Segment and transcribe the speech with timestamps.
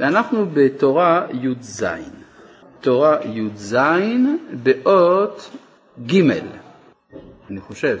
[0.00, 1.86] אנחנו בתורה י"ז,
[2.80, 3.76] תורה י"ז
[4.62, 5.50] באות
[6.06, 6.20] ג',
[7.50, 7.98] אני חושב.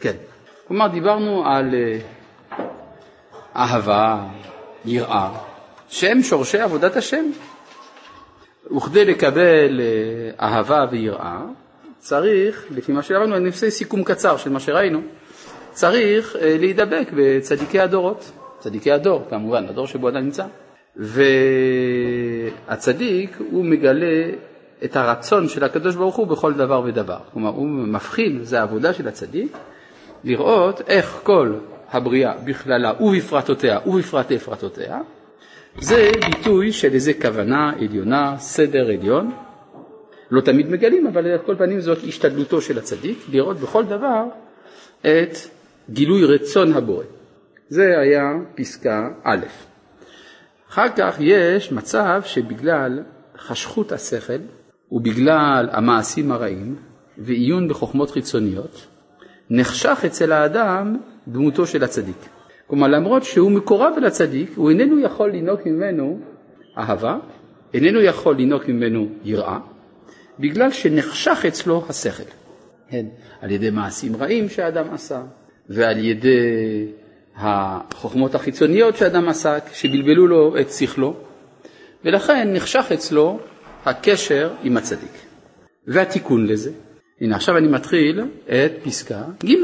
[0.00, 0.16] כן.
[0.68, 1.98] כלומר, דיברנו על אה,
[3.56, 4.26] אהבה,
[4.84, 5.30] יראה,
[5.88, 7.24] שהם שורשי עבודת השם.
[8.76, 11.40] וכדי לקבל אה, אהבה ויראה,
[11.98, 15.00] צריך, לפי מה שלמדנו, אני עושה סיכום קצר של מה שראינו,
[15.72, 18.32] צריך אה, להידבק בצדיקי הדורות.
[18.66, 20.44] צדיקי הדור, כמובן, הדור שבו אדם נמצא.
[22.66, 24.30] והצדיק, הוא מגלה
[24.84, 27.18] את הרצון של הקדוש ברוך הוא בכל דבר ודבר.
[27.32, 29.56] כלומר, הוא מבחין, זה העבודה של הצדיק,
[30.24, 31.54] לראות איך כל
[31.90, 35.00] הבריאה בכללה ובפרטותיה ובפרטי פרטותיה,
[35.78, 39.30] זה ביטוי של איזה כוונה עליונה, סדר עליון.
[40.30, 44.24] לא תמיד מגלים, אבל על כל פנים זאת השתדלותו של הצדיק, לראות בכל דבר
[45.00, 45.36] את
[45.90, 47.04] גילוי רצון הבורא.
[47.68, 49.46] זה היה פסקה א'.
[50.68, 53.02] אחר כך יש מצב שבגלל
[53.38, 54.38] חשכות השכל
[54.92, 56.76] ובגלל המעשים הרעים
[57.18, 58.86] ועיון בחוכמות חיצוניות,
[59.50, 60.96] נחשך אצל האדם
[61.28, 62.28] דמותו של הצדיק.
[62.66, 66.20] כלומר, למרות שהוא מקורב אל הצדיק, הוא איננו יכול לנהוג ממנו
[66.78, 67.18] אהבה,
[67.74, 69.58] איננו יכול לנהוג ממנו יראה,
[70.38, 72.22] בגלל שנחשך אצלו השכל.
[73.40, 75.22] על ידי מעשים רעים שאדם עשה,
[75.68, 76.38] ועל ידי
[77.36, 81.14] החוכמות החיצוניות שאדם עסק, שבלבלו לו את שכלו,
[82.04, 83.38] ולכן נחשך אצלו
[83.84, 85.12] הקשר עם הצדיק.
[85.86, 86.70] והתיקון לזה,
[87.20, 89.54] הנה עכשיו אני מתחיל את פסקה ג',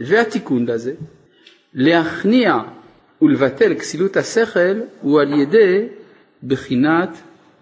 [0.00, 0.92] והתיקון לזה,
[1.74, 2.54] להכניע
[3.22, 5.86] ולבטל כסילות השכל הוא על ידי
[6.42, 7.08] בחינת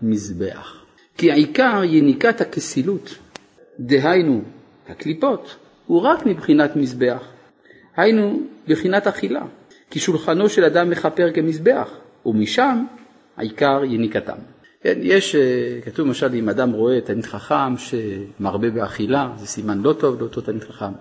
[0.03, 0.83] מזבח.
[1.19, 3.19] כי עיקר יניקת הכסילות,
[3.81, 4.43] דהיינו
[4.89, 7.23] הקליפות, הוא רק מבחינת מזבח.
[7.97, 9.43] היינו בחינת אכילה,
[9.91, 11.89] כי שולחנו של אדם מכפר כמזבח,
[12.27, 12.85] ומשם
[13.37, 14.37] העיקר יניקתם.
[14.83, 19.93] כן, יש, אה, כתוב למשל, אם אדם רואה תלמיד חכם שמרבה באכילה, זה סימן לא
[19.93, 20.93] טוב לאותו תלמיד חכם.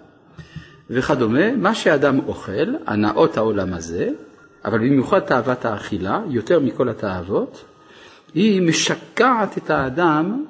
[0.89, 4.09] וכדומה, מה שאדם אוכל, הנאות העולם הזה,
[4.65, 7.65] אבל במיוחד תאוות האכילה, יותר מכל התאוות,
[8.33, 10.45] היא משקעת את האדם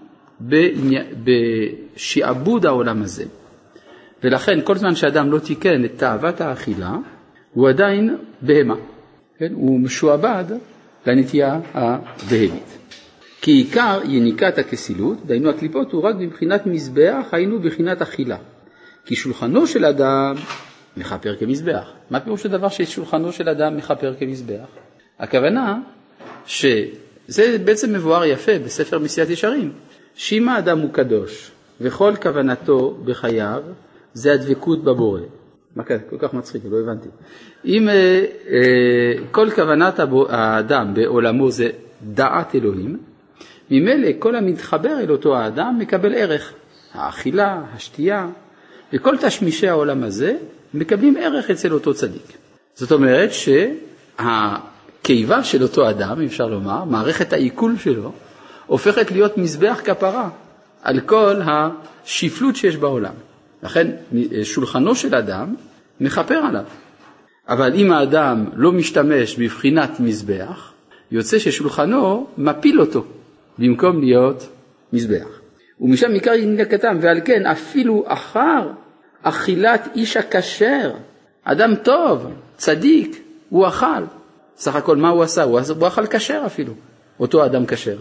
[1.23, 3.25] בשעבוד העולם הזה.
[4.23, 6.95] ולכן כל זמן שאדם לא תיקן את תאוות האכילה,
[7.53, 8.75] הוא עדיין בהמה,
[9.37, 9.53] כן?
[9.53, 10.45] הוא משועבד
[11.07, 12.77] לנטייה הבהמית.
[13.41, 18.37] כי עיקר יניקת הכסילות, דהיינו הקליפות, הוא רק מבחינת מזבח, היינו בבחינת אכילה.
[19.05, 20.35] כי שולחנו של אדם
[20.97, 21.91] מכפר כמזבח.
[22.09, 24.67] מה פירוש הדבר ששולחנו של אדם מכפר כמזבח?
[25.19, 25.79] הכוונה
[26.45, 29.71] שזה בעצם מבואר יפה בספר מסיעת ישרים,
[30.15, 31.51] שאם האדם הוא קדוש
[31.81, 33.63] וכל כוונתו בחייו
[34.15, 35.19] זה הדבקות בבורא.
[35.75, 35.97] מה כאן?
[36.09, 37.09] כל כך מצחיק, לא הבנתי.
[37.65, 39.99] אם אה, אה, כל כוונת
[40.29, 41.69] האדם בעולמו זה
[42.03, 42.97] דעת אלוהים,
[43.71, 46.53] ממילא כל המתחבר אל אותו האדם מקבל ערך.
[46.93, 48.27] האכילה, השתייה,
[48.93, 50.37] וכל תשמישי העולם הזה
[50.73, 52.37] מקבלים ערך אצל אותו צדיק.
[52.75, 53.29] זאת אומרת
[54.13, 58.11] שהקיבה של אותו אדם, אפשר לומר, מערכת העיכול שלו,
[58.65, 60.29] הופכת להיות מזבח כפרה
[60.81, 63.13] על כל השפלות שיש בעולם.
[63.65, 63.87] לכן
[64.43, 65.55] שולחנו של אדם
[65.99, 66.63] מכפר עליו.
[67.47, 70.73] אבל אם האדם לא משתמש בבחינת מזבח,
[71.11, 73.05] יוצא ששולחנו מפיל אותו
[73.57, 74.47] במקום להיות
[74.93, 75.27] מזבח.
[75.81, 78.69] ומשם עיקר ינקתם, ועל כן אפילו אחר
[79.21, 80.91] אכילת איש הכשר,
[81.43, 82.27] אדם טוב,
[82.57, 84.03] צדיק, הוא אכל.
[84.57, 85.43] סך הכל מה הוא עשה?
[85.43, 86.73] הוא, הוא אכל כשר אפילו,
[87.19, 87.97] אותו אדם כשר.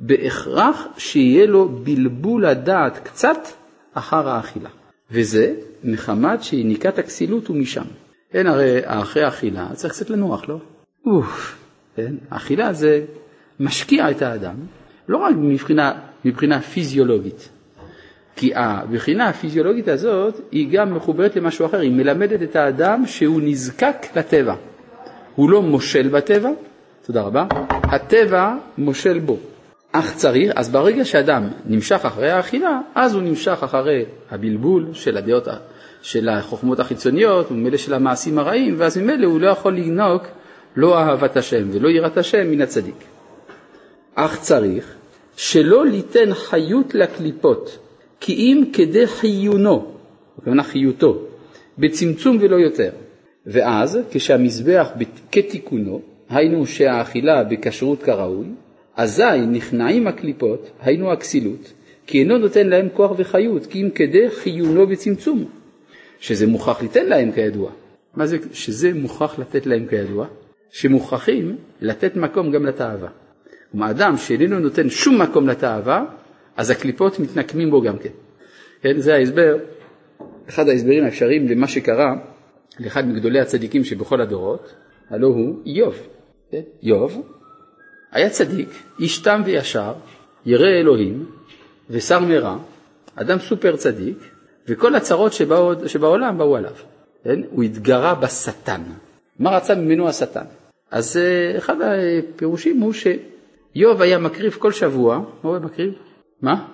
[0.00, 3.38] בהכרח שיהיה לו בלבול הדעת קצת
[3.94, 4.68] אחר האכילה.
[5.10, 5.54] וזה
[5.84, 7.84] מחמת שיניקת הכסילות הוא משם.
[8.30, 10.58] כן, הרי אחרי האכילה צריך קצת לנוח, לא?
[11.06, 11.58] אוף,
[11.96, 13.04] כן, האכילה זה
[13.60, 14.54] משקיע את האדם,
[15.08, 15.92] לא רק מבחינה,
[16.24, 17.48] מבחינה פיזיולוגית,
[18.36, 23.96] כי הבחינה הפיזיולוגית הזאת היא גם מחוברת למשהו אחר, היא מלמדת את האדם שהוא נזקק
[24.16, 24.54] לטבע.
[25.34, 26.50] הוא לא מושל בטבע,
[27.06, 27.46] תודה רבה,
[27.82, 29.38] הטבע מושל בו.
[29.92, 35.48] אך צריך, אז ברגע שאדם נמשך אחרי האכילה, אז הוא נמשך אחרי הבלבול של הדעות,
[36.02, 40.22] של החוכמות החיצוניות, וממילא של המעשים הרעים, ואז ממילא הוא לא יכול לנהוג
[40.76, 43.04] לא אהבת השם ולא יראת השם מן הצדיק.
[44.14, 44.94] אך צריך
[45.36, 47.78] שלא ליתן חיות לקליפות,
[48.20, 49.92] כי אם כדי חיונו,
[50.38, 51.18] הכוונה חיותו,
[51.78, 52.90] בצמצום ולא יותר.
[53.46, 54.88] ואז כשהמזבח
[55.32, 56.00] כתיקונו,
[56.30, 58.46] היינו שהאכילה בכשרות כראוי,
[58.96, 61.72] אזי נכנעים הקליפות, היינו הכסילות,
[62.06, 65.44] כי אינו נותן להם כוח וחיות, כי אם כדי חיונו וצמצום,
[66.18, 67.70] שזה מוכרח ליתן להם כידוע.
[68.14, 70.26] מה זה שזה מוכרח לתת להם כידוע?
[70.70, 73.08] שמוכרחים לתת מקום גם לתאווה.
[73.70, 76.04] כלומר, אדם שאיננו נותן שום מקום לתאווה,
[76.56, 78.10] אז הקליפות מתנקמים בו גם כן.
[78.82, 79.56] כן, זה ההסבר,
[80.48, 82.14] אחד ההסברים האפשריים למה שקרה
[82.80, 84.74] לאחד מגדולי הצדיקים שבכל הדורות,
[85.10, 86.08] הלא הוא איוב.
[86.50, 86.60] כן?
[86.82, 87.22] איוב
[88.12, 88.68] היה צדיק,
[88.98, 89.92] איש תם וישר,
[90.46, 91.26] ירא אלוהים
[91.90, 92.56] ושר מרע,
[93.16, 94.18] אדם סופר צדיק,
[94.68, 96.74] וכל הצרות שבא, שבעולם באו עליו.
[97.24, 97.40] כן?
[97.50, 98.82] הוא התגרה בשטן.
[99.38, 100.44] מה רצה ממנו השטן?
[100.90, 105.94] אז אה, אחד הפירושים הוא שאיוב היה מקריב כל שבוע, מה הוא היה מקריב?
[106.42, 106.66] מה?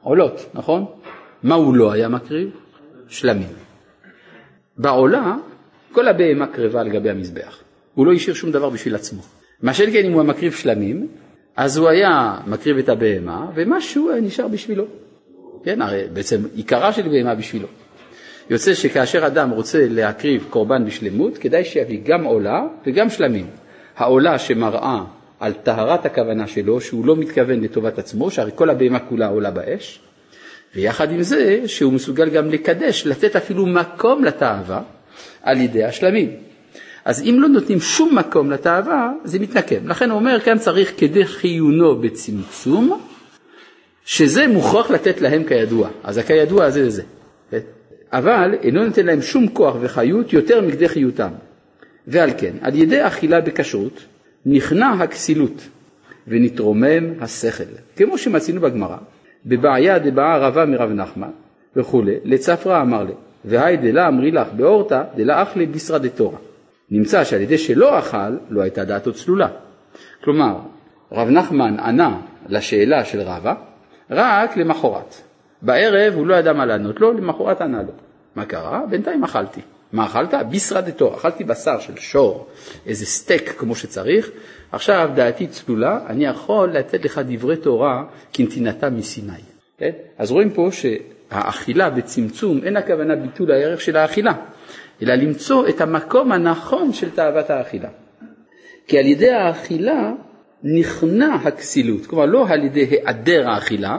[0.00, 0.84] עולות, נכון?
[1.42, 2.50] מה הוא לא היה מקריב?
[3.08, 3.48] שלמים.
[4.78, 5.36] בעולה
[5.92, 7.58] כל הבהמה קרבה על גבי המזבח.
[7.94, 9.22] הוא לא השאיר שום דבר בשביל עצמו.
[9.62, 11.08] מה שאין כן אם הוא מקריב שלמים,
[11.56, 14.84] אז הוא היה מקריב את הבהמה, ומשהו נשאר בשבילו.
[15.64, 17.68] כן, הרי בעצם עיקרה של בהמה בשבילו.
[18.50, 23.46] יוצא שכאשר אדם רוצה להקריב קורבן בשלמות, כדאי שיביא גם עולה וגם שלמים.
[23.96, 25.00] העולה שמראה
[25.40, 30.00] על טהרת הכוונה שלו, שהוא לא מתכוון לטובת עצמו, שהרי כל הבהמה כולה עולה באש,
[30.74, 34.82] ויחד עם זה שהוא מסוגל גם לקדש, לתת אפילו מקום לתאווה
[35.42, 36.49] על ידי השלמים.
[37.04, 39.88] אז אם לא נותנים שום מקום לתאווה, זה מתנקם.
[39.88, 43.00] לכן הוא אומר, כאן צריך כדי חיונו בצמצום,
[44.04, 45.88] שזה מוכרח לתת להם כידוע.
[46.04, 47.02] אז הכידוע זה זה.
[48.12, 51.30] אבל אינו נותן להם שום כוח וחיות יותר מכדי חיותם.
[52.06, 54.04] ועל כן, על ידי אכילה בכשרות,
[54.46, 55.68] נכנע הכסילות
[56.28, 57.64] ונתרומם השכל.
[57.96, 58.96] כמו שמצינו בגמרא,
[59.46, 61.30] בבעיה דבעה רבה מרב נחמן
[61.76, 63.12] וכולי, לצפרא אמר לי,
[63.44, 66.36] והי דלה אמרי לך באורתא דלה אכלי ביסרא דתורא.
[66.90, 69.48] נמצא שעל ידי שלא אכל, לא הייתה דעתו צלולה.
[70.24, 70.56] כלומר,
[71.12, 73.54] רב נחמן ענה לשאלה של רבא
[74.10, 75.14] רק למחרת.
[75.62, 77.92] בערב הוא לא ידע מה לענות לו, למחרת ענה לו.
[78.36, 78.82] מה קרה?
[78.90, 79.60] בינתיים אכלתי.
[79.92, 80.34] מה אכלת?
[80.48, 82.46] ביסרא דתורא, אכלתי בשר של שור,
[82.86, 84.30] איזה סטייק כמו שצריך,
[84.72, 89.32] עכשיו דעתי צלולה, אני יכול לתת לך דברי תורה כנתינתה מסיני.
[89.78, 89.90] כן?
[90.18, 94.32] אז רואים פה שהאכילה בצמצום, אין הכוונה ביטול הערך של האכילה,
[95.02, 97.88] אלא למצוא את המקום הנכון של תאוות האכילה.
[98.86, 100.12] כי על ידי האכילה
[100.62, 103.98] נכנע הכסילות, כלומר לא על ידי היעדר האכילה,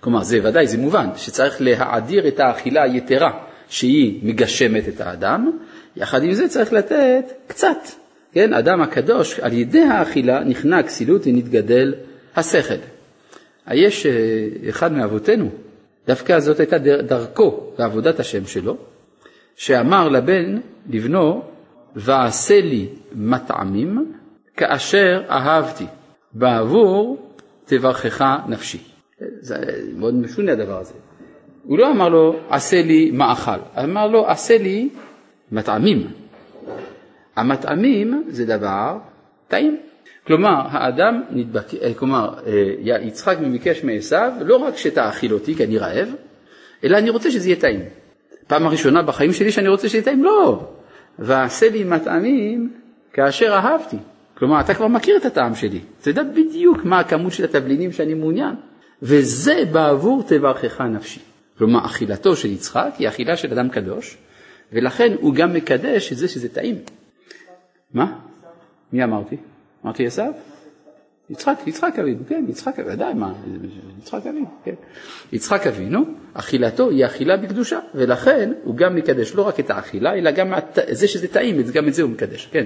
[0.00, 3.30] כלומר זה ודאי, זה מובן, שצריך להאדיר את האכילה היתרה
[3.68, 5.50] שהיא מגשמת את האדם,
[5.96, 7.78] יחד עם זה צריך לתת קצת,
[8.32, 11.94] כן, אדם הקדוש על ידי האכילה נכנע הכסילות ונתגדל
[12.36, 12.74] השכל.
[13.72, 14.12] יש אה,
[14.68, 15.48] אחד מאבותינו,
[16.06, 18.76] דווקא זאת הייתה דרכו בעבודת השם שלו,
[19.56, 20.58] שאמר לבן,
[20.90, 21.42] לבנו,
[21.96, 24.12] ועשה לי מטעמים
[24.56, 25.86] כאשר אהבתי,
[26.32, 27.30] בעבור
[27.64, 28.78] תברכך נפשי.
[29.40, 29.56] זה
[29.96, 30.94] מאוד משונה הדבר הזה.
[31.64, 34.88] הוא לא אמר לו, עשה לי מאכל, אמר לו, עשה לי
[35.52, 36.06] מטעמים.
[37.36, 38.98] המטעמים זה דבר
[39.48, 39.76] טעים.
[40.26, 45.78] כלומר, האדם נדבק, אה, כלומר, אה, יצחק מביקש מעשו, לא רק שתאכיל אותי כי אני
[45.78, 46.08] רעב,
[46.84, 47.80] אלא אני רוצה שזה יהיה טעים.
[48.50, 50.68] פעם הראשונה בחיים שלי שאני רוצה טעים, לא.
[51.18, 52.72] ועשה לי מטעמים
[53.12, 53.96] כאשר אהבתי.
[54.34, 58.14] כלומר, אתה כבר מכיר את הטעם שלי, אתה יודע בדיוק מה הכמות של התבלינים שאני
[58.14, 58.54] מעוניין,
[59.02, 61.20] וזה בעבור תברכך נפשי.
[61.58, 64.16] כלומר, אכילתו של יצחק היא אכילה של אדם קדוש,
[64.72, 66.76] ולכן הוא גם מקדש את זה שזה טעים.
[67.94, 68.18] מה?
[68.92, 69.36] מי אמרתי?
[69.84, 70.32] אמרתי עשיו?
[71.30, 73.32] יצחק, יצחק אבינו, כן, יצחק אבינו, ודאי, מה,
[73.98, 74.74] יצחק אבינו, כן.
[75.32, 80.30] יצחק אבינו, אכילתו היא אכילה בקדושה, ולכן הוא גם מקדש לא רק את האכילה, אלא
[80.30, 82.64] גם את, זה שזה טעים, גם את זה הוא מקדש, כן.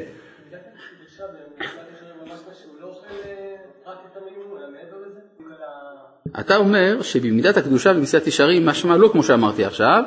[6.41, 10.03] אתה אומר שבמידת הקדושה במסיעת ישרים משמע לא כמו שאמרתי עכשיו,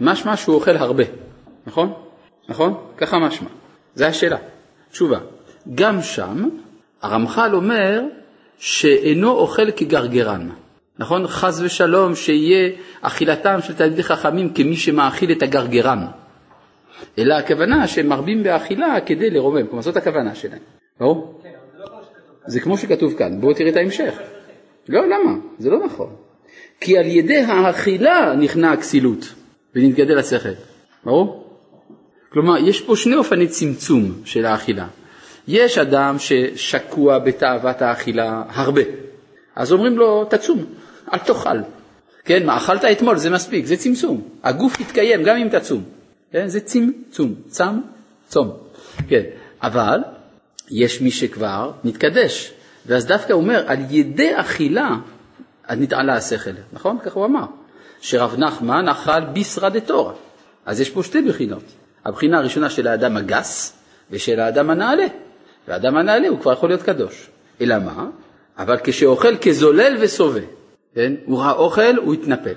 [0.00, 1.04] משמע שהוא אוכל הרבה,
[1.66, 1.92] נכון?
[2.48, 2.74] נכון?
[2.96, 3.48] ככה משמע.
[3.94, 4.36] זו השאלה.
[4.90, 5.18] תשובה.
[5.74, 6.48] גם שם
[7.02, 8.02] הרמח"ל אומר
[8.58, 10.48] שאינו אוכל כגרגרן,
[10.98, 11.26] נכון?
[11.26, 16.06] חס ושלום שיהיה אכילתם של תלמידי חכמים כמי שמאכיל את הגרגרן.
[17.18, 20.58] אלא הכוונה שהם מרבים באכילה כדי לרומם, כלומר זאת הכוונה שלהם,
[21.00, 21.40] ברור?
[21.42, 21.50] כן,
[22.46, 24.18] זה, כמו שכתוב כאן, בואו תראה את ההמשך.
[24.88, 25.38] לא, למה?
[25.58, 26.10] זה לא נכון.
[26.80, 29.34] כי על ידי האכילה נכנע הכסילות
[29.74, 30.48] ונתגדל השכל,
[31.04, 31.46] ברור?
[32.32, 34.86] כלומר, יש פה שני אופני צמצום של האכילה.
[35.52, 38.82] יש אדם ששקוע בתאוות האכילה הרבה,
[39.56, 40.64] אז אומרים לו, תצום,
[41.12, 41.58] אל תאכל.
[42.24, 44.22] כן, מה אכלת אתמול, זה מספיק, זה צמצום.
[44.42, 45.82] הגוף יתקיים גם אם תצום.
[46.32, 47.80] כן, זה צמצום, צם,
[48.28, 48.50] צום.
[49.08, 49.22] כן,
[49.62, 49.98] אבל
[50.70, 52.52] יש מי שכבר מתקדש,
[52.86, 54.96] ואז דווקא אומר, על ידי אכילה
[55.70, 56.98] נתעלה השכל, נכון?
[57.04, 57.44] כך הוא אמר.
[58.00, 60.12] שרב נחמן אכל ביסרא דתורא.
[60.66, 61.64] אז יש פה שתי בחינות.
[62.04, 63.76] הבחינה הראשונה של האדם הגס
[64.10, 65.06] ושל האדם הנעלה.
[65.68, 67.30] והאדם הנעלה הוא כבר יכול להיות קדוש.
[67.60, 68.10] אלא מה?
[68.58, 70.40] אבל כשאוכל כזולל וסובה,
[70.94, 71.12] כן?
[71.24, 72.54] הוא ראה אוכל, הוא התנפל.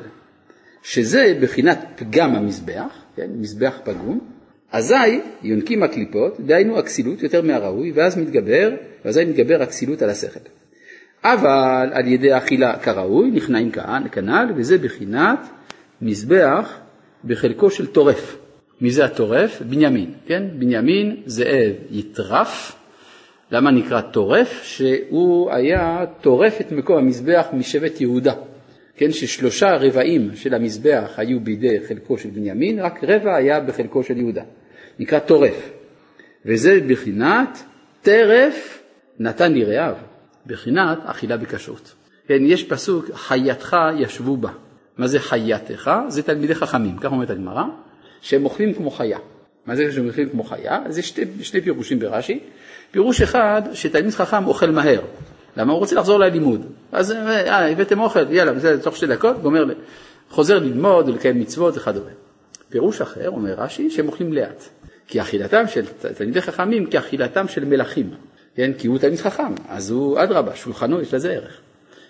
[0.84, 3.28] שזה בחינת פגם המזבח, כן?
[3.36, 4.20] מזבח פגום,
[4.72, 8.72] אזי יונקים הקליפות, דהיינו הכסילות יותר מהראוי, ואז מתגבר,
[9.06, 10.40] ואזי מתגבר הכסילות על השכל.
[11.24, 13.72] אבל על ידי אכילה כראוי נכנעים
[14.12, 15.40] כנ"ל, וזה בחינת
[16.02, 16.78] מזבח
[17.26, 18.38] בחלקו של טורף.
[18.82, 19.62] מי זה הטורף?
[19.62, 20.44] בנימין, כן?
[20.60, 22.83] בנימין זאב יטרף.
[23.54, 24.64] למה נקרא טורף?
[24.64, 28.34] שהוא היה טורף את מקום המזבח משבט יהודה.
[28.96, 34.18] כן, ששלושה רבעים של המזבח היו בידי חלקו של בנימין, רק רבע היה בחלקו של
[34.18, 34.44] יהודה.
[35.00, 35.72] נקרא טורף.
[36.46, 37.64] וזה בחינת
[38.02, 38.84] טרף
[39.20, 39.96] נתן לי רעיו,
[40.46, 41.94] בחינת אכילה בכשרות.
[42.28, 44.50] כן, יש פסוק, חייתך ישבו בה.
[44.98, 45.92] מה זה חייתך?
[46.08, 47.64] זה תלמידי חכמים, כך אומרת הגמרא,
[48.22, 49.20] שהם אוכלים כמו חיה.
[49.66, 50.80] מה זה אוכלים כמו חיה?
[50.90, 52.40] זה שתי, שני פירושים ברש"י.
[52.92, 55.02] פירוש אחד, שתלמיד חכם אוכל מהר.
[55.58, 56.66] למה הוא רוצה לחזור ללימוד?
[56.92, 59.66] אז אה, הבאתם אוכל, יאללה, בסדר, תוך שתי דקות, גומר,
[60.30, 62.12] חוזר ללמוד ולקיים מצוות וכדומה.
[62.70, 64.64] פירוש אחר, אומר רש"י, שהם אוכלים לאט.
[65.08, 65.86] כי אכילתם של
[66.18, 68.10] תלמידי חכמים כאכילתם של מלכים,
[68.56, 68.72] כן?
[68.78, 71.62] כי הוא תלמיד חכם, אז הוא אדרבה, שולחנו יש לזה ערך.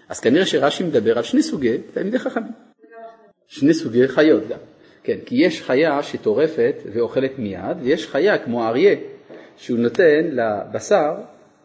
[0.09, 2.51] אז כנראה שרש"י מדבר על שני סוגי תלמידי חכמים.
[3.47, 4.57] שני סוגי חיות גם.
[5.03, 8.95] כן, כי יש חיה שטורפת ואוכלת מיד, ויש חיה כמו אריה,
[9.57, 11.15] שהוא נותן לבשר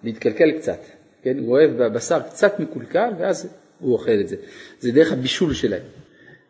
[0.04, 0.80] להתקלקל קצת.
[1.22, 4.36] כן, הוא אוהב בבשר קצת מקולקל, ואז הוא אוכל את זה.
[4.80, 5.82] זה דרך הבישול שלהם.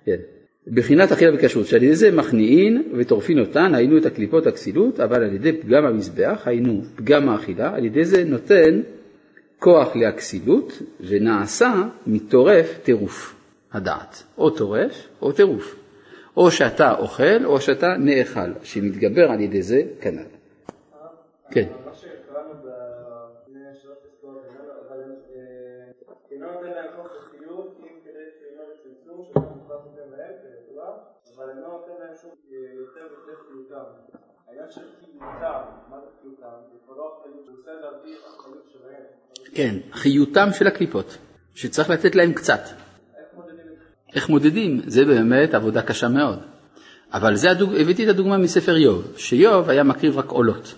[0.05, 0.17] כן.
[0.67, 5.35] בחינת אכילה בכשרות, שעל ידי זה מכניעין וטורפין אותן, היינו את הקליפות הכסילות, אבל על
[5.35, 8.81] ידי פגם המזבח, היינו פגם האכילה, על ידי זה נותן
[9.59, 13.35] כוח להכסילות, ונעשה מטורף טירוף
[13.73, 15.77] הדעת, או טורף או טירוף,
[16.39, 20.23] או שאתה אוכל או שאתה נאכל, שמתגבר על ידי זה כנ"ל.
[21.51, 21.69] כן.
[39.55, 41.19] כן, חיותם של הקליפות,
[41.55, 42.88] שצריך לתת להם קצת.
[44.15, 44.81] איך מודדים?
[44.87, 46.39] זה באמת עבודה קשה מאוד.
[47.13, 47.75] אבל זה הדוג...
[47.75, 50.75] הבאתי את הדוגמה מספר איוב, שאיוב היה מקריב רק עולות.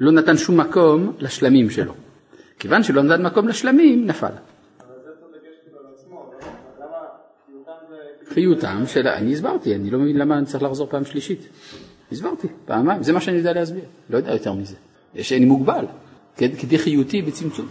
[0.00, 1.94] לא נתן שום מקום לשלמים שלו.
[2.58, 4.32] כיוון שלא נתן מקום לשלמים, נפל.
[8.34, 9.08] חיותם של...
[9.08, 11.48] אני הסברתי, אני לא מבין למה אני צריך לחזור פעם שלישית.
[12.12, 14.74] הסברתי, פעמיים, זה מה שאני יודע להסביר, לא יודע יותר מזה.
[15.14, 15.84] יש, אני מוגבל,
[16.36, 17.66] כדי חיותי בצמצום.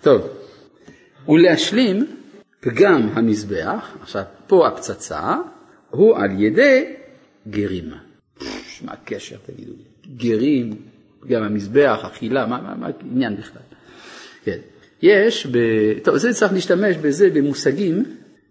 [0.00, 0.22] טוב,
[1.28, 2.06] ולהשלים
[2.64, 5.36] פגם המזבח, עכשיו פה הפצצה,
[5.90, 6.94] הוא על ידי
[7.48, 7.90] גרים.
[8.82, 10.14] מה הקשר תגידו לי?
[10.16, 10.76] גרים,
[11.20, 13.62] פגם המזבח, אכילה, מה, העניין בכלל?
[14.44, 14.58] כן.
[15.02, 15.58] יש, ב...
[16.04, 18.04] טוב, זה צריך להשתמש בזה במושגים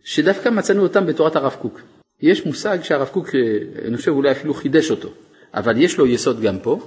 [0.04, 1.82] שדווקא מצאנו אותם בתורת הרב קוק.
[2.22, 3.40] יש מושג שהרב קוק, אה,
[3.88, 5.10] אני חושב אולי אפילו חידש אותו,
[5.54, 6.80] אבל יש לו יסוד גם פה,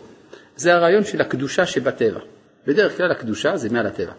[0.56, 2.20] זה הרעיון של הקדושה שבטבע.
[2.66, 4.12] בדרך כלל הקדושה זה מעל הטבע.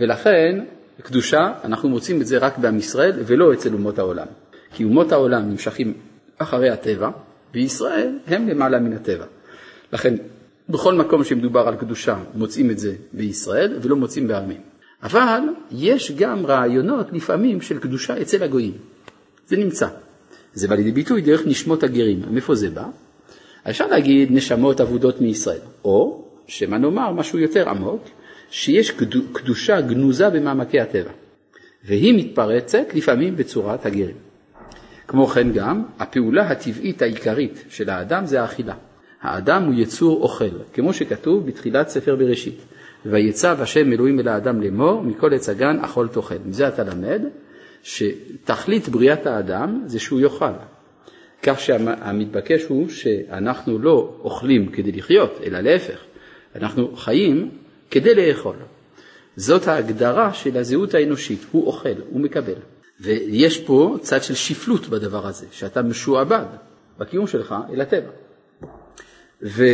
[0.00, 0.64] ולכן
[1.02, 4.26] קדושה, אנחנו מוצאים את זה רק בעם ישראל ולא אצל אומות העולם.
[4.74, 5.94] כי אומות העולם נמשכים
[6.38, 7.10] אחרי הטבע,
[7.54, 9.24] וישראל הם למעלה מן הטבע.
[9.92, 10.14] לכן
[10.68, 14.60] בכל מקום שמדובר על קדושה מוצאים את זה בישראל ולא מוצאים בעמים.
[15.02, 15.40] אבל
[15.70, 18.72] יש גם רעיונות לפעמים של קדושה אצל הגויים.
[19.46, 19.88] זה נמצא.
[20.54, 22.22] זה בא לידי ביטוי דרך נשמות הגרים.
[22.30, 22.84] מאיפה זה בא?
[23.70, 28.04] אפשר להגיד נשמות אבודות מישראל, או שמא נאמר משהו יותר עמוק,
[28.50, 28.90] שיש
[29.32, 31.10] קדושה גנוזה במעמקי הטבע,
[31.84, 34.16] והיא מתפרצת לפעמים בצורת הגרים.
[35.08, 38.74] כמו כן גם, הפעולה הטבעית העיקרית של האדם זה האכילה.
[39.22, 42.58] האדם הוא יצור אוכל, כמו שכתוב בתחילת ספר בראשית,
[43.06, 46.34] ויצב השם אלוהים אל האדם לאמור, מכל עץ הגן אכול תאכל.
[46.46, 47.22] מזה אתה למד
[47.82, 50.44] שתכלית בריאת האדם זה שהוא יאכל.
[51.42, 55.98] כך שהמתבקש הוא שאנחנו לא אוכלים כדי לחיות, אלא להפך,
[56.56, 57.50] אנחנו חיים
[57.90, 58.56] כדי לאכול.
[59.36, 62.54] זאת ההגדרה של הזהות האנושית, הוא אוכל, הוא מקבל.
[63.00, 66.44] ויש פה צד של שפלות בדבר הזה, שאתה משועבד
[66.98, 68.10] בקיום שלך אל הטבע.
[69.42, 69.64] ו...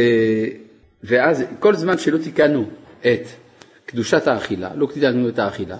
[1.04, 2.68] ואז כל זמן שלא תיקנו
[3.00, 3.26] את
[3.86, 5.78] קדושת האכילה, לא תיקנו את האכילה,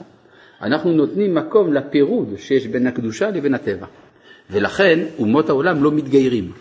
[0.63, 3.87] אנחנו נותנים מקום לפירוד שיש בין הקדושה לבין הטבע.
[4.51, 6.53] ולכן אומות העולם לא מתגיירים.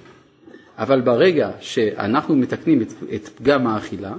[0.78, 4.14] אבל ברגע שאנחנו מתקנים את, את פגם האכילה,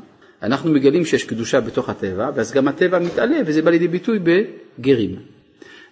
[0.44, 5.16] אנחנו מגלים שיש קדושה בתוך הטבע, ואז גם הטבע מתעלה, וזה בא לידי ביטוי בגרים.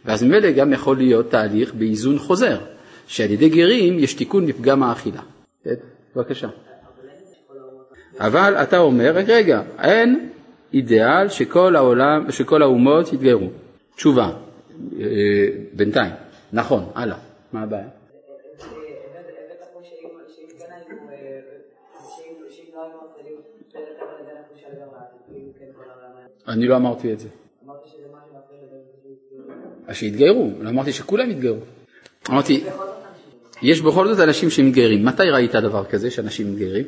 [0.04, 2.59] ואז ממילא גם יכול להיות תהליך באיזון חוזר,
[3.06, 5.21] שעל ידי גרים יש תיקון בפגם האכילה.
[5.64, 5.75] כן,
[6.16, 6.49] בבקשה.
[8.21, 10.28] אבל אתה אומר, רק רגע, אין
[10.75, 13.50] אידיאל שכל העולם, שכל האומות יתגיירו.
[13.97, 14.30] תשובה,
[15.00, 15.06] אה,
[15.73, 16.12] בינתיים,
[16.52, 17.16] נכון, הלאה,
[17.52, 18.01] מה הבעיה?
[26.49, 27.29] אני לא אמרתי את זה.
[29.87, 31.61] אז שיתגיירו, לא אמרתי שכולם יתגיירו.
[32.31, 32.65] אמרתי,
[33.63, 35.05] יש בכל זאת אנשים שמתגיירים.
[35.05, 36.85] מתי ראית דבר כזה שאנשים מתגיירים?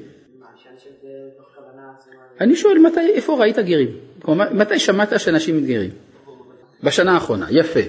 [2.41, 3.89] אני שואל, מתי, איפה ראית גרים?
[4.53, 5.91] מתי שמעת שאנשים מתגיירים?
[6.83, 7.81] בשנה האחרונה, יפה.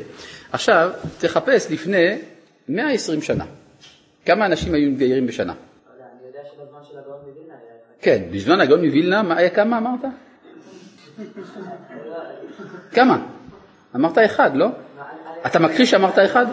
[0.52, 2.22] עכשיו, תחפש לפני
[2.70, 3.46] 120 שנה.
[4.26, 5.54] כמה אנשים היו מתגיירים בשנה?
[8.02, 10.06] כן, בזמן הגאון מווילנה, כמה אמרת?
[12.92, 13.28] כמה?
[13.96, 14.68] אמרת אחד, לא?
[15.46, 16.46] אתה מכחיש שאמרת אחד?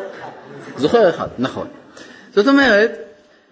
[0.76, 1.68] זוכר אחד, נכון.
[2.30, 2.90] זאת אומרת,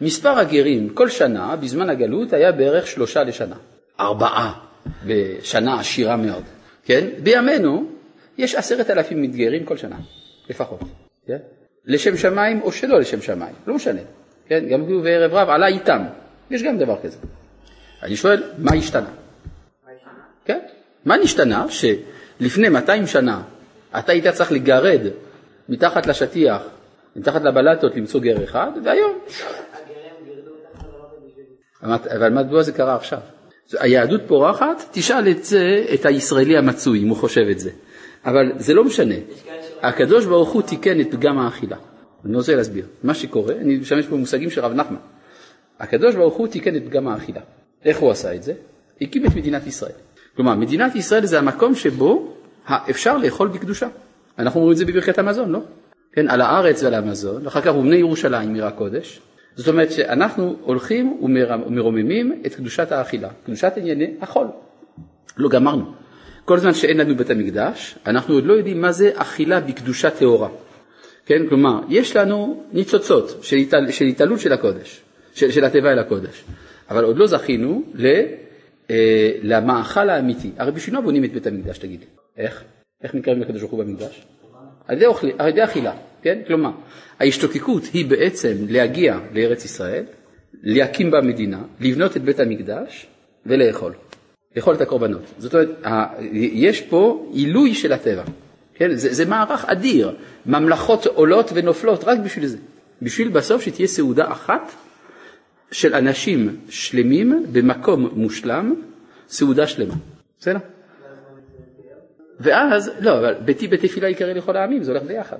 [0.00, 3.56] מספר הגרים כל שנה בזמן הגלות היה בערך שלושה לשנה.
[4.00, 4.52] ארבעה
[5.06, 6.44] בשנה עשירה מאוד,
[6.84, 7.06] כן?
[7.22, 7.84] בימינו
[8.38, 9.96] יש עשרת אלפים מתגיירים כל שנה,
[10.50, 10.80] לפחות,
[11.26, 11.38] כן?
[11.84, 14.00] לשם שמיים או שלא לשם שמיים, לא משנה,
[14.46, 14.68] כן?
[14.68, 16.02] גם הוא וערב רב עלה איתם,
[16.50, 17.18] יש גם דבר כזה.
[18.02, 19.10] אני שואל, מה השתנה?
[20.44, 20.58] כן?
[21.04, 23.42] מה נשתנה שלפני 200 שנה
[23.98, 25.00] אתה היית צריך לגרד
[25.68, 26.62] מתחת לשטיח,
[27.16, 29.18] מתחת לבלטות למצוא גר אחד, והיום...
[31.82, 33.18] אבל מדוע זה קרה עכשיו?
[33.78, 37.70] היהדות פורחת, תשאל את זה, את הישראלי המצוי, אם הוא חושב את זה.
[38.24, 39.14] אבל זה לא משנה.
[39.82, 41.76] הקדוש ברוך הוא תיקן את פגם האכילה.
[42.24, 42.86] אני רוצה להסביר.
[43.02, 44.96] מה שקורה, אני משמש פה במושגים של רב נחמן.
[45.80, 47.40] הקדוש ברוך הוא תיקן את פגם האכילה.
[47.84, 48.52] איך הוא עשה את זה?
[49.00, 49.92] הקים את מדינת ישראל.
[50.36, 52.34] כלומר, מדינת ישראל זה המקום שבו
[52.90, 53.88] אפשר לאכול בקדושה.
[54.38, 55.60] אנחנו אומרים את זה בברכת המזון, לא?
[56.12, 59.20] כן, על הארץ ועל המזון, ואחר כך ובני ירושלים עיר הקודש.
[59.56, 64.46] זאת אומרת שאנחנו הולכים ומרוממים את קדושת האכילה, קדושת ענייני החול.
[65.36, 65.92] לא גמרנו.
[66.44, 70.48] כל זמן שאין לנו בית המקדש, אנחנו עוד לא יודעים מה זה אכילה בקדושה טהורה.
[71.26, 75.00] כן, כלומר, יש לנו ניצוצות של, התעל, של התעלות של הקודש,
[75.34, 76.44] של, של התיבה אל הקודש,
[76.90, 78.06] אבל עוד לא זכינו ל,
[78.90, 80.50] אה, למאכל האמיתי.
[80.58, 82.04] הרי בשביל מה בונים את בית המקדש, תגיד?
[82.36, 82.64] איך?
[83.02, 84.26] איך מתקרבים לקדוש ברוך הוא במקדש?
[84.88, 86.38] על ידי, אוכל, על ידי אכילה, כן?
[86.46, 86.70] כלומר,
[87.20, 90.04] ההשתוקקות היא בעצם להגיע לארץ ישראל,
[90.62, 93.06] להקים בה מדינה, לבנות את בית המקדש
[93.46, 93.92] ולאכול.
[94.56, 95.22] לאכול את הקורבנות.
[95.38, 95.68] זאת אומרת,
[96.32, 98.22] יש פה עילוי של הטבע.
[98.74, 98.94] כן?
[98.94, 100.16] זה, זה מערך אדיר.
[100.46, 102.58] ממלכות עולות ונופלות רק בשביל זה.
[103.02, 104.72] בשביל בסוף שתהיה סעודה אחת
[105.72, 108.74] של אנשים שלמים במקום מושלם,
[109.28, 109.94] סעודה שלמה.
[110.40, 110.58] בסדר?
[112.40, 115.36] ואז, לא, אבל ביתי בית תפילה יקרא לכל העמים, זה הולך ביחד.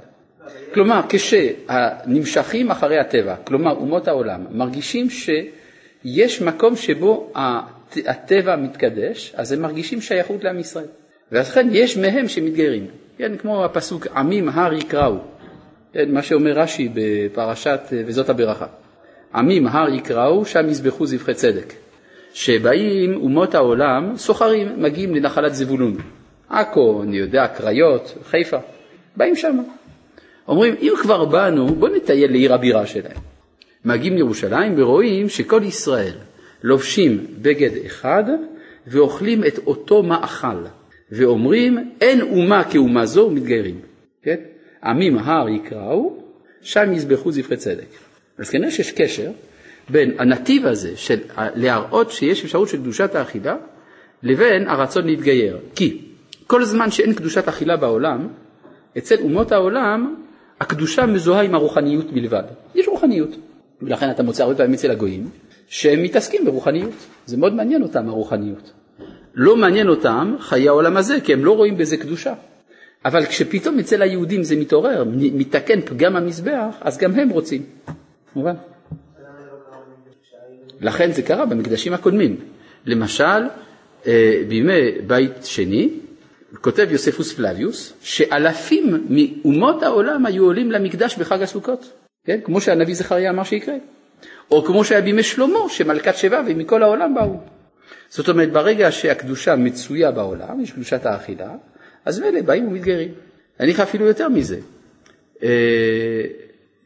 [0.74, 7.32] כלומר, כשנמשכים אחרי הטבע, כלומר אומות העולם, מרגישים שיש מקום שבו
[8.06, 10.86] הטבע מתקדש, אז הם מרגישים שייכות לעם ישראל.
[11.32, 12.86] ולכן יש מהם שמתגיירים.
[13.18, 15.18] כן, כמו הפסוק עמים הר יקראו,
[15.92, 18.66] כן, מה שאומר רש"י בפרשת וזאת הברכה.
[19.34, 21.72] עמים הר יקראו, שם יזבחו זבחי צדק.
[22.32, 25.96] שבאים אומות העולם, סוחרים, מגיעים לנחלת זבולון.
[26.48, 28.58] עכו, אני יודע, קריות, חיפה,
[29.16, 29.58] באים שם.
[30.48, 33.16] אומרים, אם כבר באנו, בואו נטייל לעיר הבירה שלהם.
[33.84, 36.12] מגיעים לירושלים ורואים שכל ישראל
[36.62, 38.24] לובשים בגד אחד
[38.86, 40.64] ואוכלים את אותו מאכל,
[41.12, 43.80] ואומרים, אין אומה כאומה זו ומתגיירים.
[44.22, 44.36] כן?
[44.84, 46.16] עמים הר יקראו,
[46.62, 48.09] שם יזבחו זבחי צדק.
[48.40, 49.31] אז כנראה שיש קשר
[49.88, 53.57] בין הנתיב הזה של להראות שיש אפשרות של קדושת האכילה
[54.22, 55.59] לבין הרצון להתגייר.
[55.74, 55.98] כי
[56.46, 58.29] כל זמן שאין קדושת אכילה בעולם,
[58.98, 60.14] אצל אומות העולם
[60.61, 62.42] הקדושה מזוהה עם הרוחניות בלבד.
[62.74, 63.37] יש רוחניות.
[63.83, 65.31] ולכן אתה מוצא הרבה פעמים אצל הגויים
[65.68, 66.94] שהם מתעסקים ברוחניות.
[67.26, 68.72] זה מאוד מעניין אותם הרוחניות.
[69.35, 72.35] לא מעניין אותם חיי העולם הזה, כי הם לא רואים בזה קדושה.
[73.05, 77.62] אבל כשפתאום אצל היהודים זה מתעורר, מתקן פגם המזבח, אז גם הם רוצים.
[78.36, 78.54] מובן?
[80.80, 82.36] לכן זה קרה במקדשים הקודמים.
[82.86, 83.42] למשל,
[84.06, 85.90] אה, בימי בית שני,
[86.60, 91.92] כותב יוספוס פלביוס, שאלפים מאומות העולם היו עולים למקדש בחג הסוכות,
[92.24, 92.40] כן?
[92.44, 93.74] כמו שהנביא זכריה אמר שיקרה.
[94.50, 97.40] או כמו שהיה בימי שלמה, שמלכת שבא ומכל העולם באו.
[98.08, 101.54] זאת אומרת, ברגע שהקדושה מצויה בעולם, יש קדושת האכילה,
[102.04, 103.12] אז מילא באים ומתגיירים.
[103.60, 104.58] אני אגיד אפילו יותר מזה.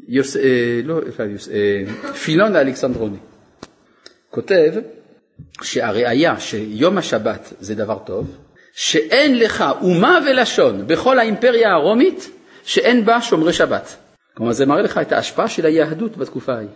[0.09, 3.19] יוס, אה, לא, פלביוס, אה, פילון האלכסנדרוני
[4.31, 4.73] כותב
[5.63, 8.37] שהראיה שיום השבת זה דבר טוב,
[8.73, 12.31] שאין לך אומה ולשון בכל האימפריה הרומית
[12.65, 13.97] שאין בה שומרי שבת.
[14.35, 16.69] כלומר זה מראה לך את ההשפעה של היהדות בתקופה ההיא.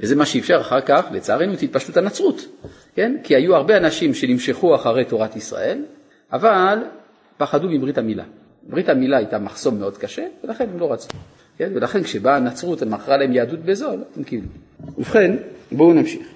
[0.00, 2.46] וזה מה שאפשר אחר כך, לצערנו, את התפשטות הנצרות.
[2.94, 3.16] כן?
[3.24, 5.84] כי היו הרבה אנשים שנמשכו אחרי תורת ישראל,
[6.32, 6.78] אבל
[7.36, 8.24] פחדו מברית המילה.
[8.62, 11.08] ברית המילה הייתה מחסום מאוד קשה, ולכן הם לא רצו.
[11.58, 11.70] כן?
[11.74, 14.48] ולכן כשבאה הנצרות ומכרה להם יהדות בזול, הם קיבלו.
[14.98, 15.36] ובכן,
[15.72, 16.26] בואו נמשיך.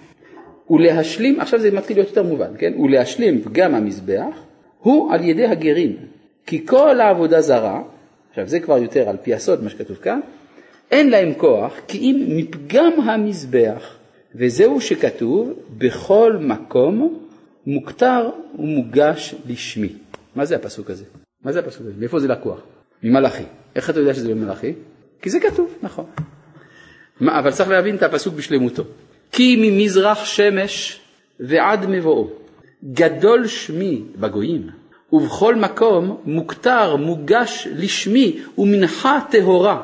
[0.71, 2.81] ולהשלים, עכשיו זה מתחיל להיות יותר מובן, כן?
[2.81, 4.37] ולהשלים פגם המזבח
[4.79, 5.97] הוא על ידי הגרים.
[6.47, 7.83] כי כל העבודה זרה,
[8.31, 10.21] עכשיו זה כבר יותר על פי הסוד מה שכתוב כאן,
[10.91, 13.97] אין להם כוח כי אם מפגם המזבח,
[14.35, 17.19] וזהו שכתוב בכל מקום
[17.67, 19.93] מוכתר ומוגש לשמי.
[20.37, 21.05] מה זה הפסוק הזה?
[21.45, 21.93] מה זה הפסוק הזה?
[21.99, 22.61] מאיפה זה לקוח?
[23.03, 23.43] ממלאכי.
[23.77, 24.73] איך אתה יודע שזה ממלאכי?
[25.23, 26.05] כי זה כתוב, נכון.
[27.21, 28.83] מה, אבל צריך להבין את הפסוק בשלמותו.
[29.33, 31.01] כי ממזרח שמש
[31.41, 32.31] ועד מבואו
[32.85, 34.67] גדול שמי בגויים
[35.13, 39.83] ובכל מקום מוכתר מוגש לשמי ומנחה טהורה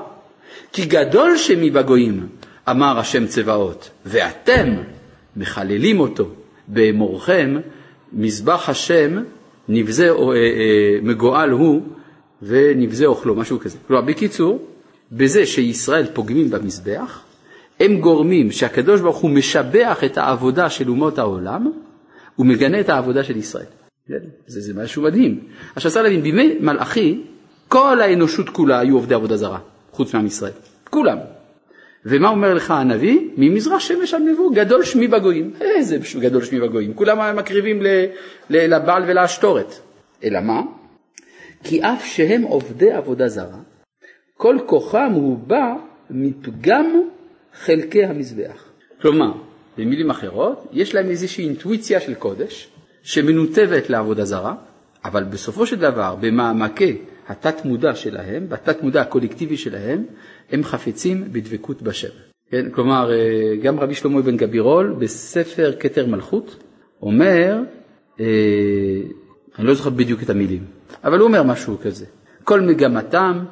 [0.72, 2.29] כי גדול שמי בגויים
[2.70, 4.77] אמר השם צבאות ואתם
[5.37, 6.29] מחללים אותו
[6.68, 7.57] באמורכם
[8.12, 9.22] מזבח השם
[9.68, 11.83] נבזה אה, אה, מגואל הוא
[12.42, 13.79] ונבזה אוכלו משהו כזה.
[13.87, 14.68] כלומר בקיצור
[15.12, 17.25] בזה שישראל פוגמים במזבח
[17.81, 21.73] הם גורמים שהקדוש ברוך הוא משבח את העבודה של אומות העולם
[22.38, 23.64] ומגנה את העבודה של ישראל.
[24.47, 25.40] זה, זה משהו מדהים.
[25.77, 27.21] עכשיו צריך להבין, בימי מלאכי
[27.68, 29.59] כל האנושות כולה היו עובדי עבודה זרה,
[29.92, 30.53] חוץ מעם ישראל.
[30.90, 31.18] כולם.
[32.05, 33.21] ומה אומר לך הנביא?
[33.37, 35.53] ממזרח שמש עד מבוא, גדול שמי בגויים.
[35.61, 36.94] איזה גדול שמי בגויים?
[36.94, 37.83] כולם מקריבים
[38.51, 39.75] לבעל ולאשתורת.
[40.25, 40.61] אלא מה?
[41.64, 43.59] כי אף שהם עובדי עבודה זרה,
[44.38, 45.74] כל כוחם הוא בא
[46.11, 46.87] מפגם
[47.55, 48.64] חלקי המזבח.
[49.03, 49.33] כלומר,
[49.79, 52.68] במילים אחרות, יש להם איזושהי אינטואיציה של קודש
[53.03, 54.55] שמנותבת לעבודה זרה,
[55.05, 56.96] אבל בסופו של דבר, במעמקי
[57.29, 60.05] התת מודע שלהם, בתת מודע הקולקטיבי שלהם,
[60.51, 62.14] הם חפצים בדבקות בשם.
[62.51, 62.70] כן?
[62.70, 66.57] כלומר, אה, גם רבי שלמה בן גבירול בספר כתר מלכות
[67.03, 67.59] אומר,
[68.20, 68.27] אה,
[69.59, 70.64] אני לא זוכר בדיוק את המילים,
[71.05, 72.07] אבל הוא אומר משהו כזה,
[72.44, 73.44] כל מגמתם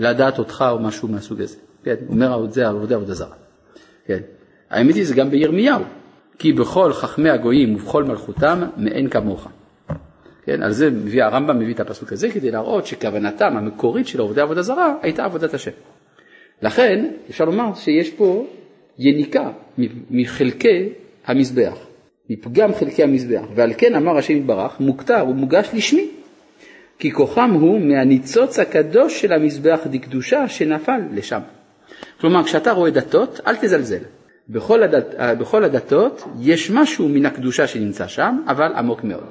[0.00, 1.56] לדעת אותך או משהו מהסוג הזה.
[1.84, 3.34] כן, אומר זה עבודה עבודה זרה.
[4.06, 4.20] כן.
[4.70, 5.82] האמת היא זה גם בירמיהו,
[6.38, 9.48] כי בכל חכמי הגויים ובכל מלכותם מאין כמוך.
[10.44, 14.40] כן, על זה מביא הרמב"ם מביא את הפסוק הזה כדי להראות שכוונתם המקורית של עובדי
[14.40, 15.70] עבודה זרה הייתה עבודת השם.
[16.62, 18.46] לכן אפשר לומר שיש פה
[18.98, 19.50] יניקה
[20.10, 20.88] מחלקי
[21.26, 21.78] המזבח,
[22.30, 26.10] מפגם חלקי המזבח, ועל כן אמר השם יתברך, מוכתר ומוגש לשמי,
[27.00, 31.40] כי כוחם הוא מהניצוץ הקדוש של המזבח דקדושה שנפל לשם.
[32.20, 34.02] כלומר, כשאתה רואה דתות, אל תזלזל.
[34.48, 39.26] בכל, הדת, בכל הדתות יש משהו מן הקדושה שנמצא שם, אבל עמוק מאוד.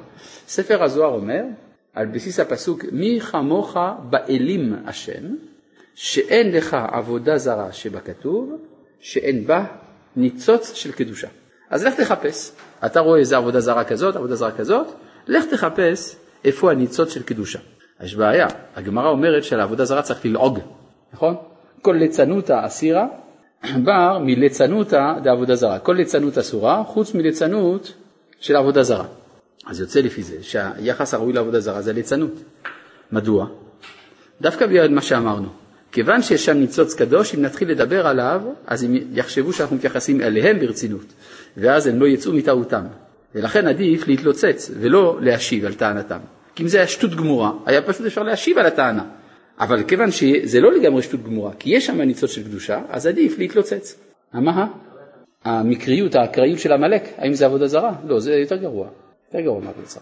[0.48, 1.44] ספר הזוהר אומר,
[1.94, 3.78] על בסיס הפסוק מי כמוך
[4.10, 5.36] באלים השם,
[5.96, 8.52] שאין לך עבודה זרה שבכתוב,
[9.00, 9.66] שאין בה
[10.16, 11.28] ניצוץ של קדושה.
[11.70, 12.52] אז לך תחפש.
[12.86, 14.88] אתה רואה איזה עבודה זרה כזאת, עבודה זרה כזאת,
[15.28, 17.60] לך תחפש איפה הניצוץ של קדושה.
[18.04, 20.60] יש בעיה, הגמרא אומרת שעל עבודה זרה צריך ללעוג,
[21.13, 21.36] נכון?
[21.82, 23.08] כל ליצנותא אסירה
[23.84, 25.80] בר מליצנותא דעבודה זרה.
[25.80, 27.93] כל ליצנות אסורה חוץ מליצנות
[28.39, 29.06] של עבודה זרה.
[29.67, 32.32] אז יוצא לפי זה שהיחס הראוי לעבודה זרה זה ליצנות.
[33.12, 33.47] מדוע?
[34.41, 35.47] דווקא בגלל מה שאמרנו.
[35.91, 40.60] כיוון שיש שם ניצוץ קדוש, אם נתחיל לדבר עליו, אז הם יחשבו שאנחנו מתייחסים אליהם
[40.60, 41.06] ברצינות,
[41.58, 42.86] ואז הם לא יצאו מטעותם.
[43.36, 46.20] ולכן עדיף להתלוצץ ולא להשיב על טענתם.
[46.56, 49.06] כי אם זה היה שטות גמורה, היה פשוט אפשר להשיב על הטענה.
[49.60, 53.39] אבל כיוון שזה לא לגמרי שטות גמורה, כי יש שם ניצוץ של קדושה, אז עדיף
[53.39, 54.00] להתלוצץ.
[54.34, 54.68] מה?
[55.44, 57.94] המקריות, האקראיות של עמלק, האם זה עבודה זרה?
[58.06, 58.88] לא, זה יותר גרוע.
[59.28, 60.00] יותר גרוע מהקבוצה.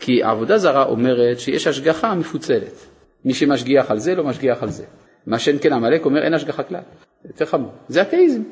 [0.00, 2.86] כי העבודה זרה אומרת שיש השגחה מפוצלת.
[3.24, 4.84] מי שמשגיח על זה לא משגיח על זה.
[5.26, 6.80] מה שאין כן עמלק אומר אין השגחה כלל.
[7.24, 7.72] יותר חמור.
[7.88, 8.42] זה אתאיזם,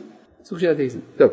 [0.45, 0.99] סוג של אתאיזם.
[1.17, 1.31] טוב.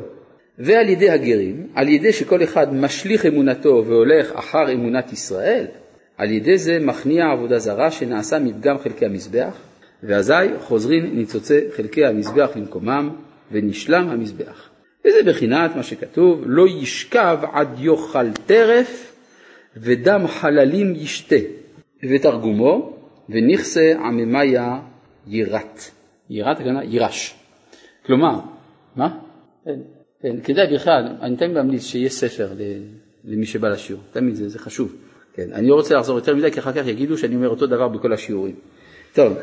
[0.60, 5.66] ועל ידי הגרים, על ידי שכל אחד משליך אמונתו והולך אחר אמונת ישראל,
[6.18, 9.58] על ידי זה מכניע עבודה זרה שנעשה מפגם חלקי המזבח,
[10.04, 13.10] ואזי חוזרים ניצוצי חלקי המזבח למקומם
[13.52, 14.70] ונשלם המזבח.
[15.06, 19.14] וזה בחינת מה שכתוב, לא ישכב עד יאכל טרף
[19.78, 21.36] ודם חללים ישתה.
[22.04, 22.94] ותרגומו,
[23.30, 24.80] ונכסה עממיה
[25.28, 25.82] יירת.
[26.30, 27.36] יירת הכוונה יירש.
[28.06, 28.40] כלומר,
[28.96, 29.18] מה?
[29.66, 29.80] כן,
[30.22, 32.50] כן, כדאי בכלל, אני תמיד ממליץ שיהיה ספר
[33.26, 34.96] למי שבא לשיעור, תמיד זה, זה חשוב.
[35.34, 37.88] כן, אני לא רוצה לחזור יותר מדי, כי אחר כך יגידו שאני אומר אותו דבר
[37.88, 38.56] בכל השיעורים.
[39.14, 39.34] טוב,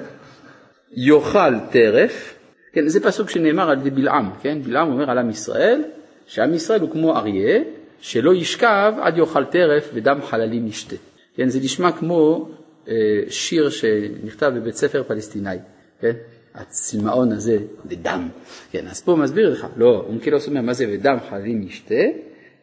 [0.96, 2.38] יאכל טרף,
[2.72, 5.82] כן, זה פסוק שנאמר על ידי בלעם, כן, בלעם אומר על עם ישראל,
[6.26, 7.62] שעם ישראל הוא כמו אריה,
[8.00, 10.96] שלא ישכב עד יאכל טרף ודם חללים ישתה.
[11.36, 12.48] כן, זה נשמע כמו
[12.88, 12.94] אה,
[13.28, 15.56] שיר שנכתב בבית ספר פלסטיני,
[16.00, 16.12] כן,
[16.54, 18.28] הצמאון הזה ודם,
[18.74, 22.04] כן, אז פה הוא מסביר לך, לא, הוא כאילו אומר מה זה ודם חללים ישתה,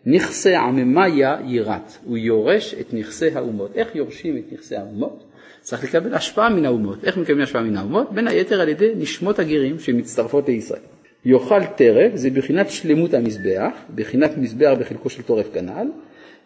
[0.06, 3.71] נכסי עממיה יירת, הוא יורש את נכסי האומות.
[3.76, 5.24] איך יורשים את נכסי האומות?
[5.62, 7.04] צריך לקבל השפעה מן האומות.
[7.04, 8.13] איך מקבלים השפעה מן האומות?
[8.13, 10.82] בין היתר על ידי נשמות הגרים שמצטרפות לישראל.
[11.26, 15.88] יאכל טרף זה בחינת שלמות המזבח, בחינת מזבח בחלקו של טורף כנ"ל,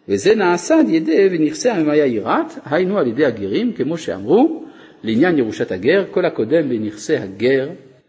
[0.08, 4.64] וזה נעשה על ידי ונכסי עממיה יירת, היינו על ידי הגרים, כמו שאמרו,
[5.02, 7.68] לעניין ירושת הגר, כל הקודם בנכסי הגר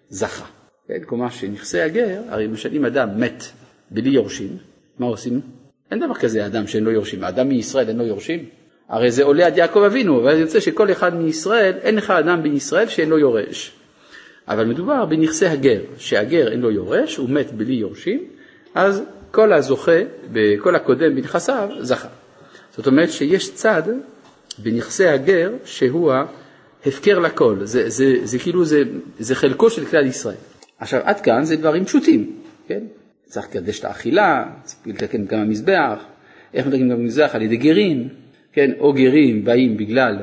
[0.09, 0.56] זכה.
[0.87, 0.99] כן?
[1.05, 3.43] כלומר שנכסי הגר, הרי למשל אם אדם מת
[3.91, 4.57] בלי יורשים,
[4.99, 5.41] מה עושים?
[5.91, 8.45] אין דבר כזה אדם שאין לו יורשים, האדם מישראל אין לו יורשים?
[8.89, 12.87] הרי זה עולה עד יעקב אבינו, ואז יוצא שכל אחד מישראל, אין לך אדם בישראל
[12.87, 13.71] שאין לו יורש.
[14.47, 18.23] אבל מדובר בנכסי הגר, שהגר אין לו יורש, הוא מת בלי יורשים,
[18.75, 20.01] אז כל הזוכה,
[20.59, 22.07] כל הקודם בנכסיו, זכה.
[22.77, 23.83] זאת אומרת שיש צד
[24.57, 26.13] בנכסי הגר שהוא
[26.85, 28.83] ההפקר לכל, זה, זה, זה, זה כאילו זה,
[29.19, 30.35] זה חלקו של כלל ישראל.
[30.79, 32.83] עכשיו עד כאן זה דברים פשוטים, כן?
[33.25, 36.05] צריך לקדש את האכילה, צריך לתקן גם המזבח,
[36.53, 38.09] איך מתקנים גם המזבח על ידי גרים,
[38.53, 38.71] כן?
[38.79, 40.17] או גרים באים בגלל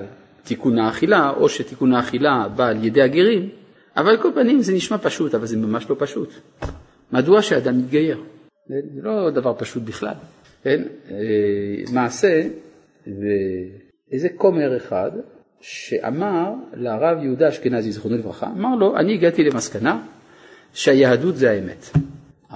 [0.44, 3.48] תיקון האכילה, או שתיקון האכילה בא על ידי הגרים,
[3.96, 6.32] אבל על כל פנים זה נשמע פשוט, אבל זה ממש לא פשוט.
[7.12, 8.20] מדוע שאדם יתגייר?
[8.68, 10.14] זה לא דבר פשוט בכלל.
[10.62, 10.82] כן?
[11.10, 11.16] אה,
[11.92, 12.42] מעשה,
[13.06, 15.10] ואיזה כומר אחד
[15.60, 20.02] שאמר לרב יהודה אשכנזי, זכרונו לברכה, אמר לו, אני הגעתי למסקנה
[20.74, 21.90] שהיהדות זה האמת.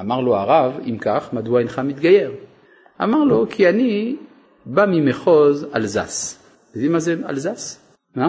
[0.00, 2.32] אמר לו הרב, אם כך, מדוע אינך מתגייר?
[3.02, 4.16] אמר לו, כי אני
[4.66, 6.38] בא ממחוז אלזס.
[6.74, 7.80] יודעים מה זה אלזס?
[8.16, 8.28] מה?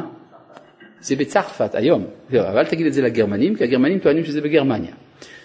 [1.01, 4.93] זה בצרפת היום, אבל אל תגיד את זה לגרמנים, כי הגרמנים טוענים שזה בגרמניה.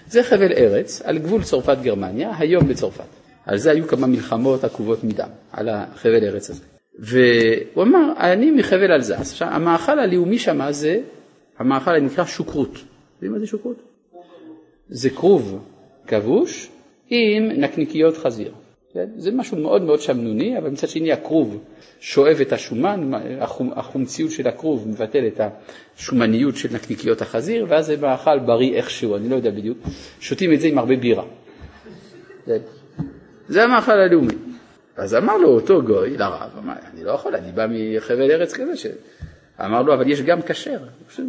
[0.07, 3.05] זה חבל ארץ על גבול צרפת-גרמניה, היום בצרפת.
[3.47, 6.63] על זה היו כמה מלחמות עקובות מדם, על החבל ארץ הזה.
[6.99, 9.33] והוא אמר, אני מחבל אלזס.
[9.33, 11.01] עכשיו, המאכל הלאומי שם זה
[11.59, 12.79] המאכל הנקרא שוקרות.
[13.15, 13.94] יודעים מה זה שוקרות?
[14.89, 15.65] זה כרוב
[16.07, 16.71] כבוש
[17.11, 18.53] עם נקניקיות חזיר.
[19.17, 21.63] זה משהו מאוד מאוד שמנוני, אבל מצד שני הכרוב
[22.01, 25.41] שואב את השומן, החומ, החומציות של הכרוב מבטל את
[25.97, 29.79] השומניות של נקניקיות החזיר, ואז זה מאכל בריא איכשהו, אני לא יודע בדיוק,
[30.21, 31.25] שותים את זה עם הרבה בירה.
[33.49, 34.35] זה המאכל הלאומי.
[34.97, 38.77] אז אמר לו אותו גוי לרב, אמר, אני לא יכול, אני בא מחבל ארץ כזה,
[38.77, 38.87] ש...
[39.61, 40.79] אמר לו, אבל יש גם כשר,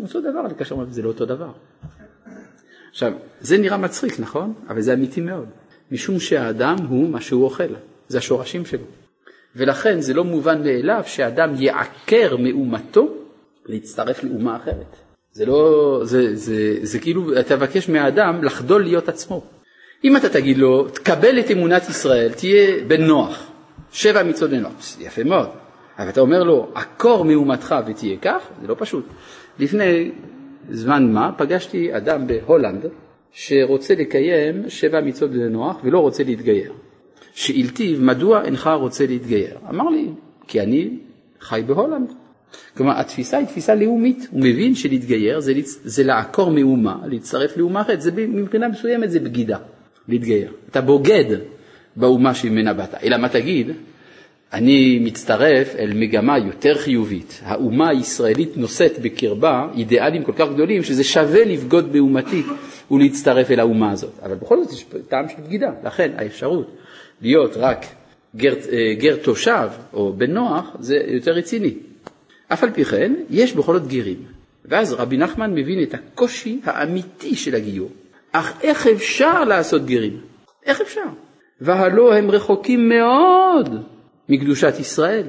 [0.04, 0.42] אותו דבר,
[0.90, 1.52] זה לא אותו דבר.
[2.96, 4.54] עכשיו, זה נראה מצחיק, נכון?
[4.70, 5.46] אבל זה אמיתי מאוד.
[5.92, 7.64] משום שהאדם הוא מה שהוא אוכל,
[8.08, 8.86] זה השורשים שלו.
[9.56, 13.08] ולכן זה לא מובן מאליו שאדם יעקר מאומתו
[13.66, 14.96] להצטרף לאומה אחרת.
[15.32, 19.44] זה לא, זה, זה, זה, זה כאילו, אתה מבקש מהאדם לחדול להיות עצמו.
[20.04, 23.52] אם אתה תגיד לו, תקבל את אמונת ישראל, תהיה בן נוח,
[23.92, 24.64] שבע מצוות בן
[25.00, 25.50] יפה מאוד.
[26.00, 29.06] אבל אתה אומר לו, עקור מאומתך ותהיה כך, זה לא פשוט.
[29.60, 30.12] לפני
[30.70, 32.86] זמן מה פגשתי אדם בהולנד
[33.32, 36.74] שרוצה לקיים שבע מצוות בני נוח ולא רוצה להתגייר.
[37.34, 39.58] שאלתיו, מדוע אינך רוצה להתגייר?
[39.70, 40.08] אמר לי,
[40.48, 40.98] כי אני
[41.42, 42.14] חי בהולנד.
[42.78, 44.28] כלומר, התפיסה היא תפיסה לאומית.
[44.32, 48.02] הוא מבין שלהתגייר זה, זה לעקור מאומה, להצטרף לאומה אחרת.
[48.02, 49.58] זה מבחינה מסוימת זה בגידה,
[50.08, 50.52] להתגייר.
[50.72, 51.38] אתה בוגד
[51.96, 52.94] באומה שממנה באת.
[53.04, 53.68] אלא מה תגיד?
[54.56, 57.42] אני מצטרף אל מגמה יותר חיובית.
[57.44, 62.44] האומה הישראלית נושאת בקרבה אידיאלים כל כך גדולים שזה שווה לבגוד באומתי
[62.92, 64.20] ולהצטרף אל האומה הזאת.
[64.24, 65.72] אבל בכל זאת יש טעם של בגידה.
[65.84, 66.78] לכן האפשרות
[67.22, 67.86] להיות רק
[68.36, 71.74] גר, אה, גר תושב או בן נוח זה יותר רציני.
[72.48, 74.24] אף על פי כן יש בכל זאת גרים.
[74.66, 77.90] ואז רבי נחמן מבין את הקושי האמיתי של הגיור.
[78.32, 80.18] אך איך אפשר לעשות גרים?
[80.66, 81.06] איך אפשר?
[81.62, 83.95] והלא הם רחוקים מאוד
[84.30, 85.28] מקדושת ישראל,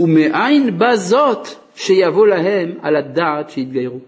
[0.00, 4.00] ומאין בא זאת שיבוא להם על הדעת שיתגיירו.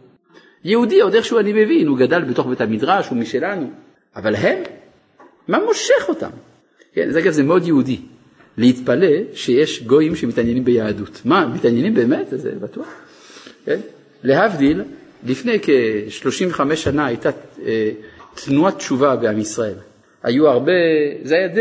[0.65, 3.71] יהודי, עוד איכשהו אני מבין, הוא גדל בתוך בית המדרש, הוא משלנו,
[4.17, 4.59] אבל הם,
[5.49, 6.31] מה מושך אותם?
[6.95, 7.99] כן, זה אגב, זה מאוד יהודי,
[8.59, 11.21] להתפלא שיש גויים שמתעניינים ביהדות.
[11.25, 12.27] מה, מתעניינים באמת?
[12.31, 12.87] זה בטוח.
[13.65, 13.81] כן?
[14.23, 14.83] להבדיל,
[15.27, 17.31] לפני כ-35 שנה הייתה
[17.67, 17.91] אה,
[18.35, 19.75] תנועת תשובה בעם ישראל.
[20.23, 20.73] היו הרבה,
[21.23, 21.61] זה היה די,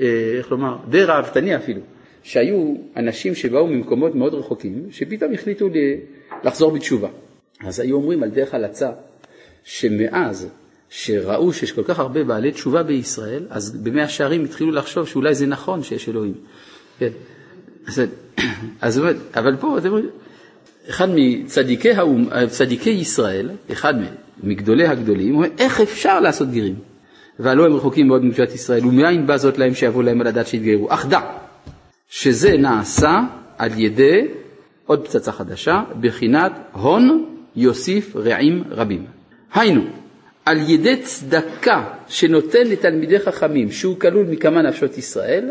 [0.00, 1.80] אה, איך לומר, די ראוותני אפילו.
[2.24, 5.68] שהיו אנשים שבאו ממקומות מאוד רחוקים, שפתאום החליטו
[6.44, 7.08] לחזור בתשובה.
[7.60, 8.90] אז היו אומרים על דרך הלצה,
[9.64, 10.48] שמאז
[10.88, 15.46] שראו שיש כל כך הרבה בעלי תשובה בישראל, אז במאה שערים התחילו לחשוב שאולי זה
[15.46, 16.34] נכון שיש אלוהים.
[16.98, 17.08] כן.
[17.86, 18.02] אז,
[18.80, 19.00] אז
[19.34, 20.10] אבל פה אתם רואים,
[20.88, 23.94] אחד מצדיקי האום, צדיקי ישראל, אחד
[24.42, 26.74] מגדולי הגדולים, אומר איך אפשר לעשות גרים?
[27.38, 30.94] והלא הם רחוקים מאוד מממשלת ישראל, ומאין בא זאת להם שיבוא להם על הדת שיתגיירו?
[30.94, 31.43] אך דע
[32.14, 33.20] שזה נעשה
[33.58, 34.28] על ידי,
[34.86, 39.06] עוד פצצה חדשה, בחינת הון יוסיף רעים רבים.
[39.54, 39.82] היינו,
[40.44, 45.50] על ידי צדקה שנותן לתלמידי חכמים, שהוא כלול מכמה נפשות ישראל,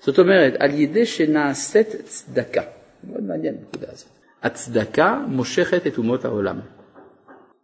[0.00, 2.62] זאת אומרת, על ידי שנעשית צדקה.
[3.04, 4.08] מאוד מעניין הנקודה הזאת.
[4.42, 6.60] הצדקה מושכת את אומות העולם.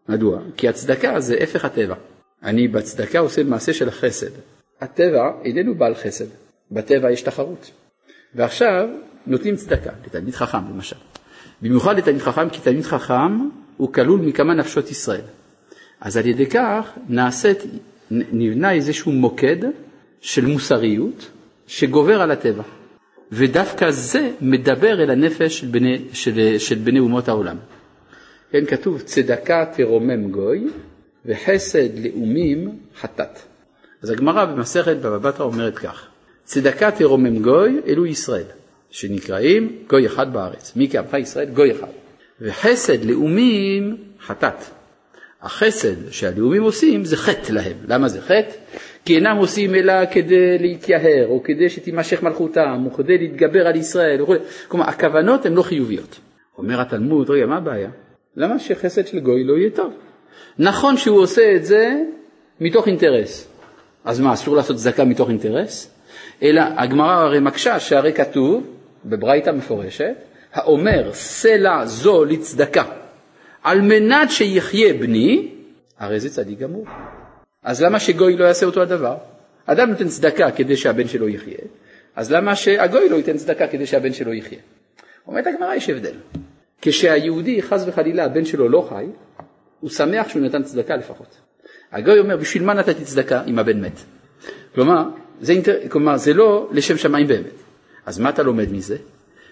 [0.08, 0.40] מדוע?
[0.56, 1.94] כי הצדקה זה הפך הטבע.
[2.42, 4.30] אני בצדקה עושה מעשה של החסד.
[4.80, 6.26] הטבע איננו בעל חסד,
[6.70, 7.70] בטבע יש תחרות.
[8.34, 8.88] ועכשיו
[9.26, 10.96] נותנים צדקה לתלמיד חכם למשל.
[11.62, 15.20] במיוחד לתלמיד חכם, כי תלמיד חכם הוא כלול מכמה נפשות ישראל.
[16.00, 17.58] אז על ידי כך נעשית,
[18.10, 19.56] נבנה איזשהו מוקד
[20.20, 21.30] של מוסריות
[21.66, 22.62] שגובר על הטבע.
[23.32, 27.56] ודווקא זה מדבר אל הנפש של בני, של, של בני אומות העולם.
[28.50, 30.68] כן, כתוב צדקה תרומם גוי
[31.26, 33.38] וחסד לאומים חטאת.
[34.02, 36.07] אז הגמרא במסכת בבא בתרא אומרת כך,
[36.48, 38.44] צדקה תרומם גוי אלו ישראל,
[38.90, 40.72] שנקראים גוי אחד בארץ.
[40.76, 41.48] מי כעמך ישראל?
[41.48, 41.87] גוי אחד.
[42.40, 44.64] וחסד לאומים חטאת.
[45.42, 47.76] החסד שהלאומים עושים זה חטא להם.
[47.88, 48.52] למה זה חטא?
[49.04, 54.22] כי אינם עושים אלא כדי להתייהר, או כדי שתימשך מלכותם, או כדי להתגבר על ישראל.
[54.22, 54.34] וכו'.
[54.68, 56.18] כלומר, הכוונות הן לא חיוביות.
[56.58, 57.90] אומר התלמוד, רגע, מה הבעיה?
[58.37, 59.92] למה שחסד של גוי לא יהיה טוב?
[60.58, 61.94] נכון שהוא עושה את זה
[62.61, 63.48] מתוך אינטרס.
[64.04, 65.97] אז מה, אסור לעשות צדקה מתוך אינטרס?
[66.42, 68.66] אלא הגמרא הרי מקשה שהרי כתוב,
[69.05, 70.14] בברייתא מפורשת,
[70.53, 72.85] האומר סלע זו לצדקה,
[73.62, 75.48] על מנת שיחיה בני,
[75.98, 76.87] הרי זה צדיק גמור.
[77.62, 79.16] אז למה שגוי לא יעשה אותו הדבר?
[79.66, 81.59] אדם נותן צדקה כדי שהבן שלו יחיה,
[82.16, 84.59] אז למה שהגוי לא ייתן צדקה כדי שהבן שלו יחיה?
[85.27, 86.14] אומרת הגמרא, יש הבדל.
[86.83, 89.07] כשהיהודי, חס וחלילה, הבן שלו לא חי,
[89.81, 91.37] הוא שמח שהוא נתן צדקה לפחות.
[91.92, 94.01] הגוי אומר, בשביל מה נתתי צדקה אם הבן מת?
[94.74, 95.03] כלומר,
[95.40, 95.74] זה, אינטר...
[95.88, 97.59] כלומר, זה לא לשם שמיים באמת.
[98.07, 98.96] אז מה אתה לומד מזה?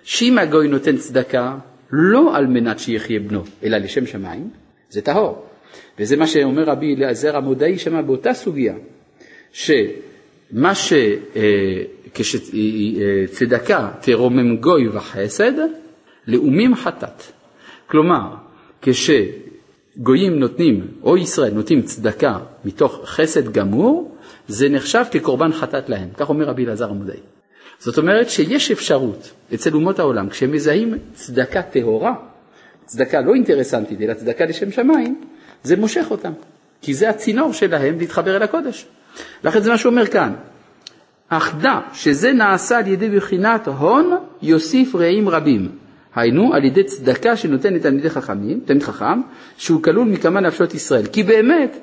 [0.02, 1.56] שאם הגוי נותן צדקה
[1.92, 4.50] לא על מנת שיחיה בנו, אלא לשם שמיים,
[4.90, 5.46] זה טהור.
[5.98, 8.74] וזה מה שאומר רבי אליעזר המודעי שמה באותה סוגיה,
[9.52, 10.92] שמה ש...
[11.36, 11.42] אה,
[12.16, 15.52] כשצדקה תרומם גוי וחסד,
[16.26, 17.22] לאומים חטאת.
[17.86, 18.34] כלומר,
[18.82, 24.15] כשגויים נותנים, או ישראל נותנים צדקה מתוך חסד גמור,
[24.48, 26.08] זה נחשב כקורבן חטאת להם.
[26.16, 27.20] כך אומר רבי אלעזר המודעי.
[27.78, 32.14] זאת אומרת שיש אפשרות אצל אומות העולם, כשהם מזהים צדקה טהורה,
[32.84, 35.20] צדקה לא אינטרסנטית, אלא צדקה לשם שמיים,
[35.62, 36.32] זה מושך אותם,
[36.82, 38.86] כי זה הצינור שלהם להתחבר אל הקודש.
[39.44, 40.34] לכן זה מה שהוא אומר כאן,
[41.28, 45.68] אך דע שזה נעשה על ידי בחינת הון יוסיף רעים רבים.
[46.14, 49.20] היינו על ידי צדקה שנותן לתלמידי חכמים, תלמיד חכם,
[49.56, 51.06] שהוא כלול מכמה נפשות ישראל.
[51.06, 51.76] כי באמת,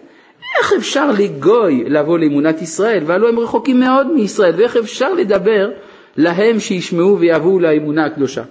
[0.60, 5.72] איך אפשר לגוי לבוא לאמונת ישראל, והלוא הם רחוקים מאוד מישראל, ואיך אפשר לדבר
[6.18, 8.44] להם שישמעו ויבואו לאמונה הקדושה.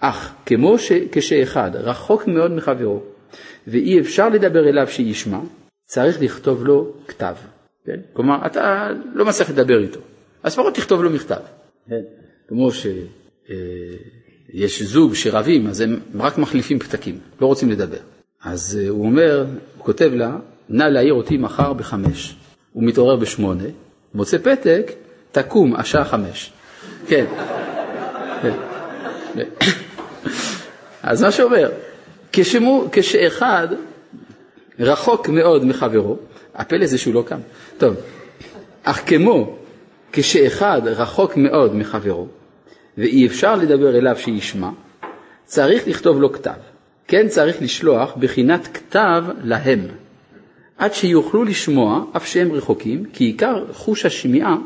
[0.00, 0.92] אך כמו ש...
[1.12, 3.00] כשאחד רחוק מאוד מחברו,
[3.66, 5.38] ואי אפשר לדבר אליו שישמע,
[5.84, 7.34] צריך לכתוב לו כתב.
[7.86, 8.00] כן?
[8.12, 10.00] כלומר, אתה לא מצליח לדבר איתו,
[10.42, 11.40] אז לפחות תכתוב לו מכתב.
[11.88, 12.00] כן?
[12.48, 17.98] כמו שיש אה, זוג שרבים, אז הם רק מחליפים פתקים, לא רוצים לדבר.
[18.42, 20.36] אז אה, הוא אומר, הוא כותב לה,
[20.68, 22.36] נא להעיר אותי מחר בחמש.
[22.72, 23.64] הוא מתעורר בשמונה,
[24.14, 24.92] מוצא פתק,
[25.32, 26.52] תקום, השעה חמש.
[27.06, 27.24] כן.
[28.42, 28.52] כן.
[31.02, 31.70] אז מה שאומר,
[32.32, 33.68] כשמו, כשאחד
[34.78, 36.16] רחוק מאוד מחברו,
[36.54, 37.40] הפלא זה שהוא לא קם,
[37.78, 37.94] טוב,
[38.82, 39.56] אך כמו
[40.12, 42.26] כשאחד רחוק מאוד מחברו,
[42.98, 44.70] ואי אפשר לדבר אליו שישמע,
[45.44, 46.52] צריך לכתוב לו כתב.
[47.08, 49.80] כן צריך לשלוח בחינת כתב להם,
[50.78, 54.56] עד שיוכלו לשמוע, אף שהם רחוקים, כי עיקר חוש השמיעה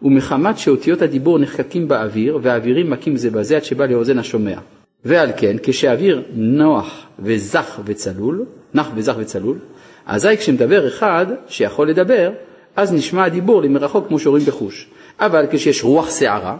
[0.00, 4.58] הוא מחמת שאותיות הדיבור נחקקים באוויר, והאווירים מכים זה בזה עד שבא לאוזן השומע.
[5.04, 9.58] ועל כן, כשהאוויר נוח וזך וצלול, נח וזך וצלול,
[10.06, 12.30] אזי כשמדבר אחד שיכול לדבר,
[12.76, 14.88] אז נשמע הדיבור למרחוק כמו שאומרים בחוש.
[15.20, 16.56] אבל כשיש רוח סערה,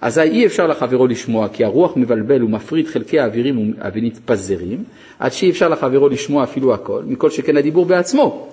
[0.00, 4.84] אזי אי אפשר לחברו לשמוע, כי הרוח מבלבל ומפריד חלקי האווירים ונתפזרים,
[5.18, 8.48] עד שאי אפשר לחברו לשמוע אפילו הכל, מכל שכן הדיבור בעצמו.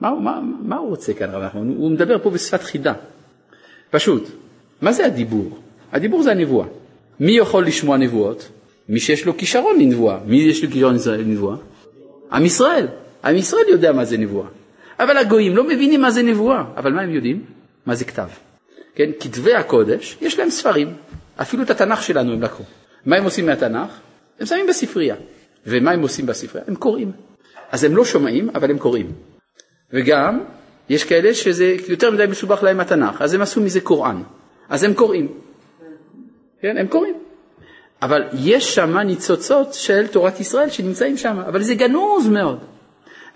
[0.00, 1.68] מה, מה, מה הוא רוצה כאן רב נחמן?
[1.76, 2.92] הוא מדבר פה בשפת חידה.
[3.90, 4.30] פשוט,
[4.82, 5.58] מה זה הדיבור?
[5.92, 6.66] הדיבור זה הנבואה.
[7.20, 8.48] מי יכול לשמוע נבואות?
[8.88, 10.18] מי שיש לו כישרון לנבואה.
[10.26, 11.56] מי יש לו כישרון לנבואה?
[12.32, 12.86] עם ישראל.
[13.24, 14.46] עם ישראל יודע מה זה נבואה.
[14.98, 16.64] אבל הגויים לא מבינים מה זה נבואה.
[16.76, 17.42] אבל מה הם יודעים?
[17.86, 18.49] מה זה כתב.
[18.94, 20.94] כן, כתבי הקודש, יש להם ספרים.
[21.40, 22.64] אפילו את התנ"ך שלנו הם לקחו.
[23.06, 23.90] מה הם עושים מהתנ"ך?
[24.40, 25.16] הם שמים בספרייה.
[25.66, 26.64] ומה הם עושים בספרייה?
[26.68, 27.12] הם קוראים.
[27.72, 29.12] אז הם לא שומעים, אבל הם קוראים.
[29.92, 30.40] וגם,
[30.88, 34.22] יש כאלה שזה יותר מדי מסובך להם התנ"ך, אז הם עשו מזה קוראן.
[34.68, 35.28] אז הם קוראים.
[36.62, 37.14] כן, הם קוראים.
[38.02, 42.58] אבל יש שם ניצוצות של תורת ישראל שנמצאים שם, אבל זה גנוז מאוד.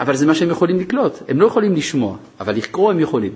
[0.00, 3.34] אבל זה מה שהם יכולים לקלוט, הם לא יכולים לשמוע, אבל לקרוא הם יכולים.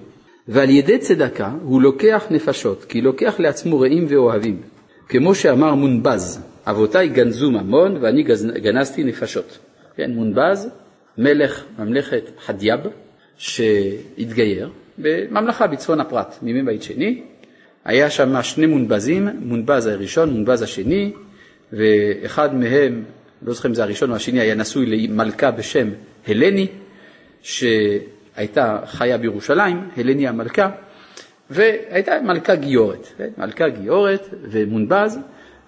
[0.49, 4.63] ועל ידי צדקה הוא לוקח נפשות, כי לוקח לעצמו רעים ואוהבים.
[5.09, 8.23] כמו שאמר מונבז, אבותיי גנזו ממון ואני
[8.63, 9.59] גנזתי נפשות.
[9.97, 10.69] כן, מונבז,
[11.19, 12.81] מלך ממלכת חדיאב,
[13.39, 17.23] שהתגייר בממלכה בצפון הפרת, מימי בית שני.
[17.85, 21.13] היה שם שני מונבזים, מונבז הראשון, מונבז השני,
[21.73, 23.05] ואחד מהם,
[23.43, 25.89] לא זוכר אם זה הראשון או השני, היה נשוי למלכה בשם
[26.27, 26.67] הלני,
[28.39, 30.71] שהייתה חיה בירושלים, הלני המלכה,
[31.51, 33.29] והייתה מלכה גיורת, כן?
[33.39, 35.19] מלכה גיורת ומונבז,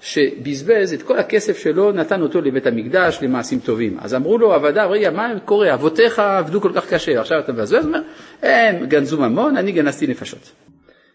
[0.00, 3.96] שבזבז את כל הכסף שלו, נתן אותו לבית המקדש למעשים טובים.
[4.00, 5.74] אז אמרו לו עבדיו, רגע, מה קורה?
[5.74, 7.86] אבותיך עבדו כל כך קשה, עכשיו אתה מבזבז?
[7.86, 8.00] אומר,
[8.42, 10.50] הם גנזו ממון, אני גנזתי נפשות.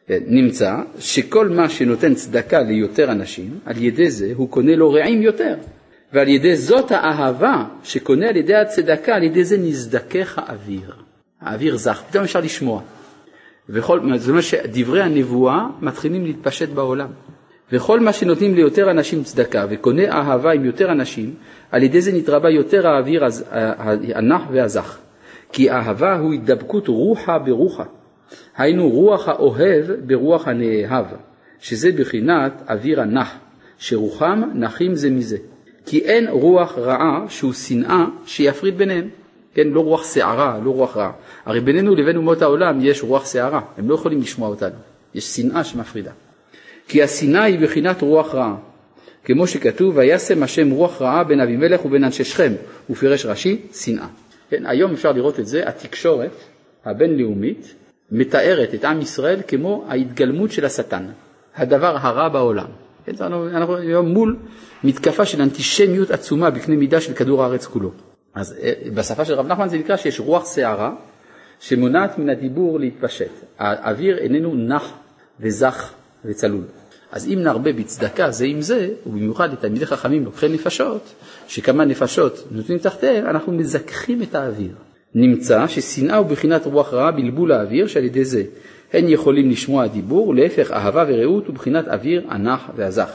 [0.07, 5.21] כן, נמצא שכל מה שנותן צדקה ליותר אנשים, על ידי זה הוא קונה לו רעים
[5.21, 5.55] יותר.
[6.13, 11.04] ועל ידי זאת האהבה שקונה על ידי הצדקה, על ידי זה נזדכך האוויר.
[11.45, 12.81] האוויר זך, פתאום אפשר לשמוע.
[13.69, 17.07] וכל, זאת אומרת שדברי הנבואה מתחילים להתפשט בעולם.
[17.71, 21.33] וכל מה שנותנים ליותר אנשים צדקה וקונה אהבה עם יותר אנשים,
[21.71, 23.23] על ידי זה נתרבה יותר האוויר
[24.15, 24.97] הנח והזך.
[25.51, 27.83] כי אהבה הוא הידבקות רוחה ברוחה.
[28.57, 31.05] היינו רוח האוהב ברוח הנאהב,
[31.59, 33.35] שזה בחינת אוויר הנח,
[33.77, 35.37] שרוחם נחים זה מזה.
[35.85, 39.09] כי אין רוח רעה שהוא שנאה שיפריד ביניהם.
[39.55, 41.11] כן, לא רוח שערה, לא רוח רעה.
[41.45, 44.75] הרי בינינו לבין אומות העולם יש רוח שערה, הם לא יכולים לשמוע אותנו.
[45.13, 46.11] יש שנאה שמפרידה.
[46.87, 48.55] כי השנאה היא בחינת רוח רעה.
[49.23, 52.53] כמו שכתוב, וישם השם רוח רעה בין אבימלך ובין אנשי שכם,
[52.89, 54.07] ופירש רש"י, שנאה.
[54.49, 56.31] כן, היום אפשר לראות את זה, התקשורת
[56.85, 57.73] הבינלאומית
[58.11, 61.05] מתארת את עם ישראל כמו ההתגלמות של השטן,
[61.55, 62.67] הדבר הרע בעולם.
[63.05, 64.35] כן, אנחנו היום מול
[64.83, 67.91] מתקפה של אנטישמיות עצומה בקנה מידה של כדור הארץ כולו.
[68.35, 70.91] אז אה, בשפה של רב נחמן זה נקרא שיש רוח שערה
[71.59, 73.31] שמונעת מן הדיבור להתפשט.
[73.59, 74.93] האוויר איננו נח
[75.39, 75.93] וזך
[76.25, 76.63] וצלול.
[77.11, 81.13] אז אם נרבה בצדקה זה עם זה, ובמיוחד לתלמידי חכמים לוקחי נפשות,
[81.47, 84.75] שכמה נפשות נותנים תחתיהם, אנחנו מזככים את האוויר.
[85.15, 88.43] נמצא ששנאה הוא בחינת רוח רעה בלבול האוויר, שעל ידי זה
[88.93, 93.09] הן יכולים לשמוע הדיבור, להפך אהבה ורעות הוא בחינת אוויר הנח והזך,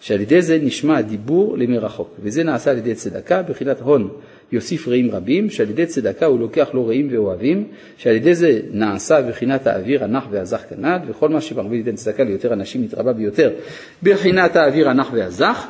[0.00, 4.08] שעל ידי זה נשמע הדיבור למרחוק, וזה נעשה על ידי צדקה, בחינת הון
[4.52, 9.22] יוסיף רעים רבים, שעל ידי צדקה הוא לוקח לו רעים ואוהבים, שעל ידי זה נעשה
[9.22, 13.50] בחינת האוויר הנח והזך כנד, וכל מה שמרבה ליתן צדקה ליותר אנשים מתרבה ביותר
[14.02, 15.66] בחינת האוויר הנח והזך,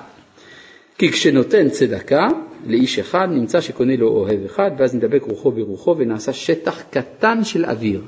[0.98, 2.26] כי כשנותן צדקה
[2.66, 7.64] לאיש אחד נמצא שקונה לו אוהב אחד, ואז נדבק רוחו ברוחו ונעשה שטח קטן של
[7.64, 8.00] אוויר.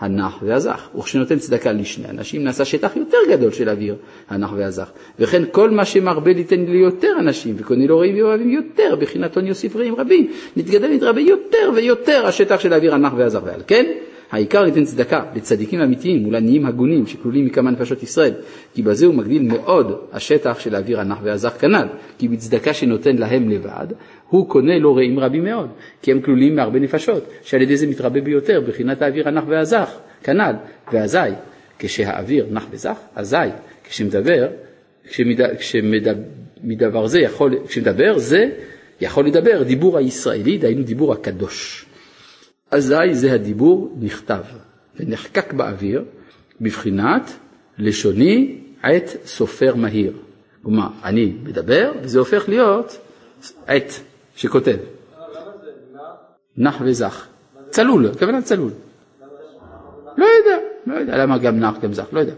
[0.00, 0.88] הנח והזך.
[0.98, 3.96] וכשנותן צדקה לשני אנשים נעשה שטח יותר גדול של אוויר,
[4.28, 4.90] הנח והזך.
[5.18, 9.76] וכן כל מה שמרבה ליתן ליותר אנשים וקונה לו רעים ואוהבים יותר, בחינת הון יוסיף
[9.76, 13.40] רעים רבים, נתגדל ונתרבה יותר ויותר השטח של האוויר הנח והזך.
[13.44, 13.84] ועל כן
[14.30, 18.32] העיקר ליתן צדקה לצדיקים אמיתיים מול עניים הגונים שכלולים מכמה נפשות ישראל,
[18.74, 21.86] כי בזה הוא מגדיל מאוד השטח של האוויר הנח והזך כנ"ל,
[22.18, 23.86] כי בצדקה שנותן להם לבד,
[24.34, 25.68] הוא קונה לו רעים רבים מאוד,
[26.02, 29.90] כי הם כלולים מהרבה נפשות, שעל ידי זה מתרבה ביותר בחינת האוויר הנח והזך,
[30.22, 30.52] כנ"ל,
[30.92, 31.18] ואזי,
[31.78, 33.36] כשהאוויר נח וזך, אזי,
[33.84, 34.48] כשמדבר,
[35.10, 38.50] כשמד, כשמדבר זה יכול, כשמדבר זה
[39.00, 41.86] יכול לדבר דיבור הישראלי, דהיינו דיבור הקדוש.
[42.70, 44.42] אזי זה הדיבור נכתב
[45.00, 46.04] ונחקק באוויר
[46.60, 47.32] בבחינת
[47.78, 50.12] לשוני עת סופר מהיר.
[50.62, 52.98] כלומר, אני מדבר וזה הופך להיות
[53.66, 54.00] עת
[54.36, 54.76] שכותב.
[56.56, 57.26] נח וזך.
[57.70, 58.70] צלול, הכוונה צלול.
[60.16, 62.34] לא יודע, לא יודע למה גם נח גם זך, לא יודע.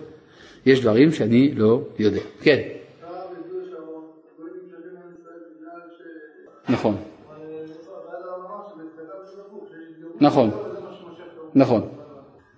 [0.67, 2.21] יש דברים שאני לא יודע.
[2.43, 2.61] כן.
[6.69, 6.97] נכון.
[10.21, 10.51] נכון,
[11.55, 11.89] נכון.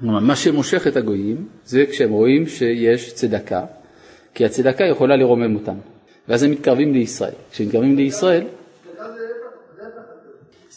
[0.00, 3.64] מה שמושך את הגויים זה כשהם רואים שיש צדקה,
[4.34, 5.74] כי הצדקה יכולה לרומם אותם,
[6.28, 7.32] ואז הם מתקרבים לישראל.
[7.50, 8.46] כשהם מתקרבים לישראל...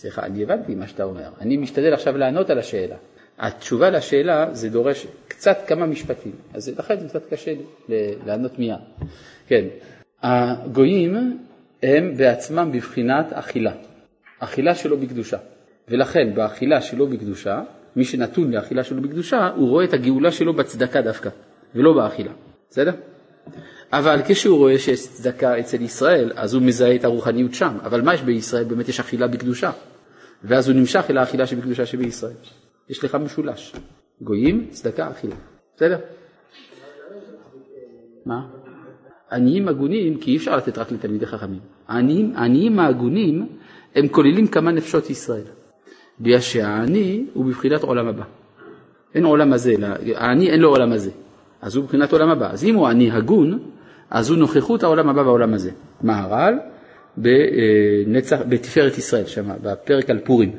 [0.02, 1.30] סליחה, אני הבנתי מה שאתה אומר.
[1.42, 2.96] אני משתדל עכשיו לענות על השאלה.
[3.40, 7.54] התשובה לשאלה זה דורש קצת כמה משפטים, אז לכן זה קצת קשה
[8.26, 8.76] לענות מיד.
[9.48, 9.66] כן,
[10.22, 11.40] הגויים
[11.84, 13.72] הם בעצמם בבחינת אכילה,
[14.40, 15.38] אכילה שלא בקדושה.
[15.88, 17.62] ולכן באכילה שלו בקדושה,
[17.96, 21.30] מי שנתון לאכילה שלו בקדושה, הוא רואה את הגאולה שלו בצדקה דווקא,
[21.76, 22.32] ולא באכילה,
[22.70, 22.92] בסדר?
[23.94, 27.78] אבל כשהוא רואה שיש צדקה אצל ישראל, אז הוא מזהה את הרוחניות שם.
[27.84, 28.64] אבל מה יש בישראל?
[28.64, 29.72] באמת יש אכילה בקדושה.
[30.44, 32.34] ואז הוא נמשך אל האכילה שבקדושה שבישראל.
[32.90, 33.74] יש לך משולש.
[34.22, 35.36] גויים, צדקה, אכילה.
[35.76, 35.98] בסדר?
[38.26, 38.48] מה?
[39.32, 41.60] עניים הגונים, כי אי אפשר לתת רק לתלמידי חכמים.
[41.88, 43.48] העניים, ההגונים
[43.96, 45.44] הם כוללים כמה נפשות ישראל.
[46.20, 48.24] בגלל שהעני הוא בבחינת עולם הבא.
[49.16, 49.74] אין עולם הזה,
[50.16, 51.12] העני אין לו עולם הזה,
[51.62, 52.52] אז הוא בבחינת עולם הבא.
[52.52, 53.60] אז אם הוא עני הגון,
[54.10, 55.72] אז הוא נוכחות העולם הבא בעולם הזה.
[56.02, 56.54] מהר"ל
[57.18, 60.52] בנצח, בתפארת ישראל, שם, בפרק על פורים.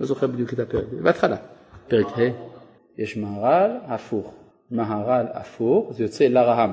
[0.00, 1.36] לא זוכר בדיוק את הפרק, בהתחלה.
[1.88, 2.20] פרק ה',
[2.98, 4.32] יש מהר"ל הפוך.
[4.70, 6.70] מהר"ל הפוך, זה יוצא לרהם.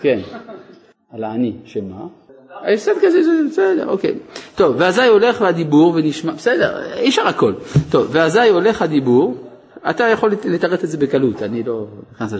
[0.00, 0.20] כן,
[1.12, 2.06] על העני, שמה?
[2.62, 3.18] הפסד כזה,
[3.50, 4.14] בסדר, אוקיי.
[4.54, 7.54] טוב, ואזי הולך והדיבור ונשמע, בסדר, אי אפשר הכל.
[7.90, 9.34] טוב, ואזי הולך הדיבור,
[9.90, 12.34] אתה יכול לתרץ את זה בקלות, אני לא נכנס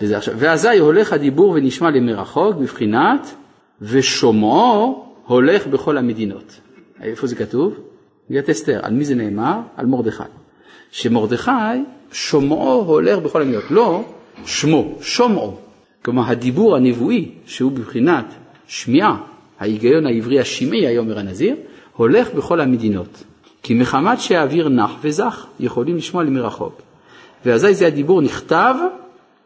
[0.00, 0.18] לזה.
[0.36, 3.34] ואזי הולך הדיבור ונשמע למרחוק בבחינת
[3.82, 6.60] ושומעו הולך בכל המדינות.
[7.02, 7.74] איפה זה כתוב?
[8.30, 8.80] מגילת אסתר.
[8.82, 9.60] על מי זה נאמר?
[9.76, 10.22] על מרדכי.
[10.90, 11.50] שמרדכי,
[12.12, 13.70] שומעו הולך בכל המדינות.
[13.70, 14.04] לא
[14.46, 15.56] שמו, שומעו.
[16.04, 18.34] כלומר, הדיבור הנבואי, שהוא בבחינת
[18.66, 19.16] שמיעה,
[19.60, 21.56] ההיגיון העברי השמעי, היה אומר הנזיר,
[21.96, 23.24] הולך בכל המדינות.
[23.62, 26.82] כי מחמת שהאוויר נח וזך, יכולים לשמוע למרחוק.
[27.46, 28.74] ואזי זה הדיבור נכתב,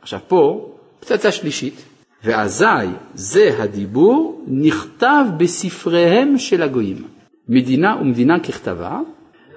[0.03, 0.71] עכשיו פה,
[1.01, 1.83] פצצה שלישית,
[2.27, 2.65] ואזי
[3.15, 7.05] זה הדיבור נכתב בספריהם של הגויים.
[7.49, 9.01] מדינה ומדינה ככתבה,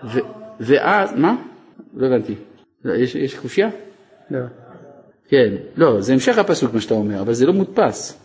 [0.03, 0.19] ו,
[0.59, 1.35] ואז, מה?
[1.93, 2.35] לא הבנתי.
[2.85, 3.69] לא, יש, יש חושייה?
[4.31, 4.39] לא.
[5.29, 8.19] כן, לא, זה המשך הפסוק מה שאתה אומר, אבל זה לא מודפס.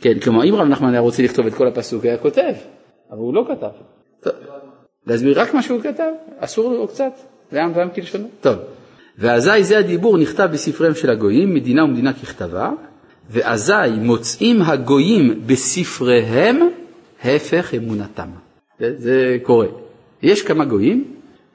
[0.00, 2.52] כן, כלומר אם רב נחמן היה רוצה לכתוב את כל הפסוק, היה כותב,
[3.10, 3.70] אבל הוא לא כתב.
[4.20, 4.32] טוב,
[5.06, 7.12] להסביר רק מה שהוא כתב, אסור לו קצת,
[7.50, 8.28] זה עם ועם כלשונו.
[8.40, 8.56] טוב,
[9.18, 12.70] ואזי זה הדיבור נכתב בספריהם של הגויים, מדינה ומדינה ככתבה,
[13.30, 16.60] ואזי מוצאים הגויים בספריהם
[17.24, 18.28] הפך אמונתם.
[18.80, 19.66] זה, זה קורה.
[20.22, 21.04] יש כמה גויים,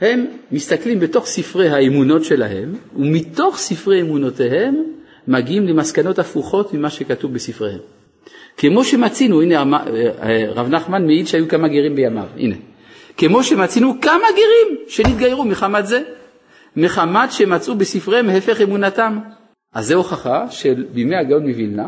[0.02, 4.84] הם מסתכלים בתוך ספרי האמונות שלהם, ומתוך ספרי אמונותיהם
[5.28, 7.80] מגיעים למסקנות הפוכות ממה שכתוב בספריהם.
[8.58, 9.64] כמו שמצינו, הנה
[10.56, 12.56] רב נחמן מעיד שהיו כמה גרים בימיו, הנה.
[13.18, 16.02] כמו שמצינו כמה גרים שנתגיירו מחמת זה,
[16.76, 19.20] מחמת שמצאו בספריהם הפך אמונתם.
[19.74, 21.88] אז זה הוכחה שבימי הגאון מווילנה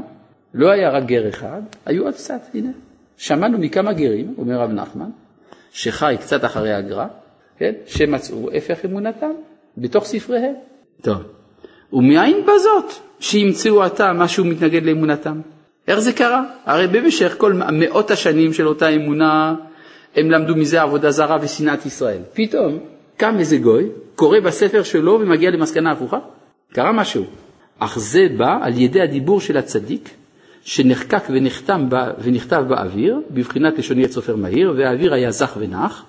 [0.54, 2.72] לא היה רק גר אחד, היו עוד קצת, הנה.
[3.18, 5.10] שמענו מכמה גרים, אומר רב נחמן,
[5.72, 7.06] שחי קצת אחרי הגר"א,
[7.58, 9.32] כן, שמצאו הפך אמונתם
[9.78, 10.54] בתוך ספריהם.
[11.02, 11.18] טוב,
[11.94, 15.42] ומאין בזאת שימצאו עתה משהו מתנגד לאמונתם?
[15.88, 16.44] איך זה קרה?
[16.66, 19.56] הרי במשך כל מאות השנים של אותה אמונה
[20.16, 22.22] הם למדו מזה עבודה זרה ושנאת ישראל.
[22.34, 22.80] פתאום
[23.18, 26.20] קם איזה גוי, קורא בספר שלו ומגיע למסקנה הפוכה?
[26.74, 27.24] קרה משהו.
[27.84, 30.10] אך זה בא על ידי הדיבור של הצדיק,
[30.64, 36.06] שנחקק ונחתם בא, ונכתב באוויר, בבחינת לשוני את סופר מהיר, והאוויר היה זך ונח,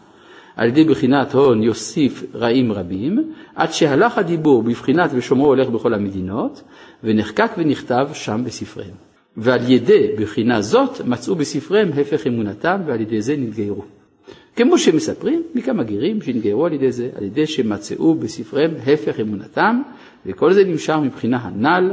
[0.57, 6.63] על ידי בחינת הון יוסיף רעים רבים, עד שהלך הדיבור בבחינת ושומרו הולך בכל המדינות,
[7.05, 8.95] ונחקק ונכתב שם בספריהם.
[9.37, 13.85] ועל ידי בחינה זאת מצאו בספריהם הפך אמונתם, ועל ידי זה נתגיירו.
[14.57, 19.83] כמו שמספרים מכמה גרים שנתגיירו על ידי זה, על ידי שמצאו בספריהם הפך אמונתם,
[20.27, 21.93] וכל זה נמשך מבחינה הנ"ל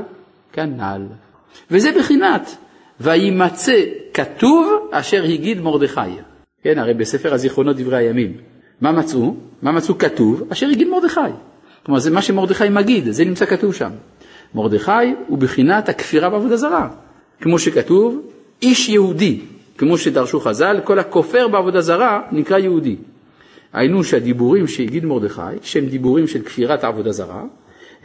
[0.54, 1.02] כנ"ל.
[1.72, 2.58] וזה בחינת
[3.00, 3.82] וימצא
[4.14, 6.00] כתוב אשר הגיד מרדכי.
[6.64, 8.38] כן, הרי בספר הזיכרונות דברי הימים.
[8.82, 9.36] מה מצאו?
[9.62, 10.44] מה מצאו כתוב?
[10.50, 11.20] אשר הגיד מרדכי.
[11.86, 13.90] כלומר זה מה שמרדכי מגיד, זה נמצא כתוב שם.
[14.56, 14.92] מרדכי
[15.28, 16.90] הוא בחינת הכפירה בעבודה זרה.
[17.42, 18.22] כמו שכתוב,
[18.62, 19.40] איש יהודי,
[19.80, 22.96] כמו שדרשו חז"ל, כל הכופר בעבודה זרה נקרא יהודי.
[23.74, 27.44] היינו שהדיבורים שהגיד מרדכי, שהם דיבורים של כפירת עבודה זרה,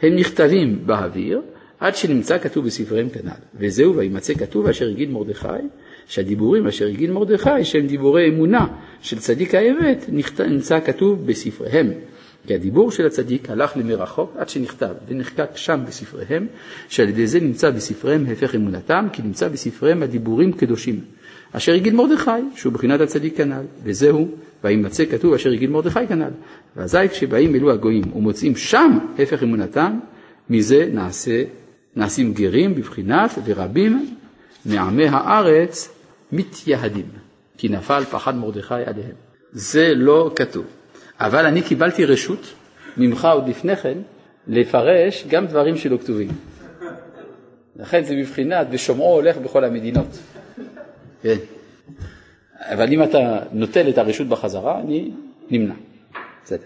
[0.01, 1.41] הם נכתבים באוויר,
[1.79, 3.41] עד שנמצא כתוב בספריהם כנ"ל.
[3.59, 5.47] וזהו, וימצא כתוב אשר הגיד מרדכי,
[6.07, 8.67] שהדיבורים אשר הגיד מרדכי, שהם דיבורי אמונה
[9.01, 10.05] של צדיק האמת,
[10.39, 11.91] נמצא כתוב בספריהם.
[12.47, 16.47] כי הדיבור של הצדיק הלך למרחוק עד שנכתב ונחקק שם בספריהם,
[16.89, 20.99] שעל ידי זה נמצא בספריהם הפך אמונתם, כי נמצא בספריהם הדיבורים קדושים.
[21.57, 24.27] אשר הגיד מרדכי, שהוא בחינת הצדיק כנ"ל, וזהו,
[24.63, 26.31] וימצא כתוב אשר הגיד מרדכי כנ"ל.
[26.75, 29.99] ואזי כשבאים אלו הגויים ומוצאים שם הפך אמונתם,
[30.49, 31.43] מזה נעשה,
[31.95, 34.15] נעשים גרים בבחינת ורבים
[34.65, 35.89] מעמי הארץ
[36.31, 37.05] מתייהדים,
[37.57, 39.15] כי נפל פחד מרדכי עליהם.
[39.51, 40.65] זה לא כתוב.
[41.19, 42.53] אבל אני קיבלתי רשות
[42.97, 43.97] ממך עוד לפני כן
[44.47, 46.29] לפרש גם דברים שלא כתובים.
[47.75, 50.17] לכן זה בבחינת ושומעו הולך בכל המדינות.
[51.25, 51.37] כן.
[52.59, 55.11] אבל אם אתה נוטל את הרשות בחזרה, אני
[55.49, 55.73] נמנע.
[56.43, 56.63] בסדר.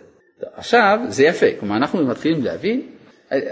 [0.56, 2.82] עכשיו, זה יפה, כלומר אנחנו מתחילים להבין,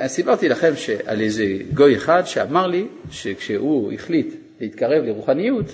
[0.08, 0.72] סיפרתי לכם
[1.06, 5.66] על איזה גוי אחד שאמר לי שכשהוא החליט להתקרב לרוחניות,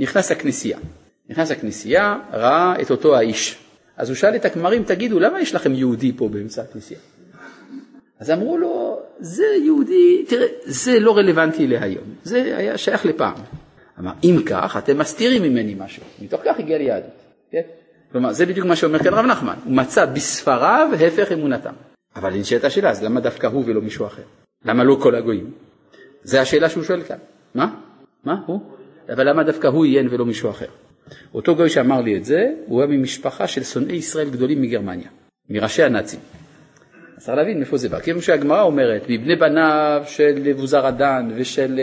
[0.00, 0.78] נכנס לכנסייה.
[1.28, 3.58] נכנס לכנסייה, ראה את אותו האיש.
[3.96, 7.00] אז הוא שאל את הכמרים, תגידו, למה יש לכם יהודי פה באמצע הכנסייה?
[8.20, 13.34] אז אמרו לו, זה יהודי, תראה, זה לא רלוונטי להיום, זה היה שייך לפעם.
[14.00, 17.10] אמר, אם כך, אתם מסתירים ממני משהו, מתוך כך הגיע ליהדות.
[17.50, 17.60] כן?
[18.12, 21.72] כלומר, זה בדיוק מה שאומר כאן רב נחמן, הוא מצא בספריו הפך אמונתם.
[22.16, 24.22] אבל נשאלת השאלה, אז למה דווקא הוא ולא מישהו אחר?
[24.64, 25.50] למה לא כל הגויים?
[26.22, 27.16] זו השאלה שהוא שואל כאן.
[27.54, 27.74] מה?
[28.24, 28.42] מה?
[28.46, 28.60] הוא?
[29.12, 30.66] אבל למה דווקא הוא עיין ולא מישהו אחר?
[31.34, 35.08] אותו גוי שאמר לי את זה, הוא היה ממשפחה של שונאי ישראל גדולים מגרמניה,
[35.50, 36.20] מראשי הנאצים.
[37.18, 38.00] צריך להבין מאיפה זה בא.
[38.00, 41.80] כיוון שהגמרא אומרת, מבני בניו של אדן ושל,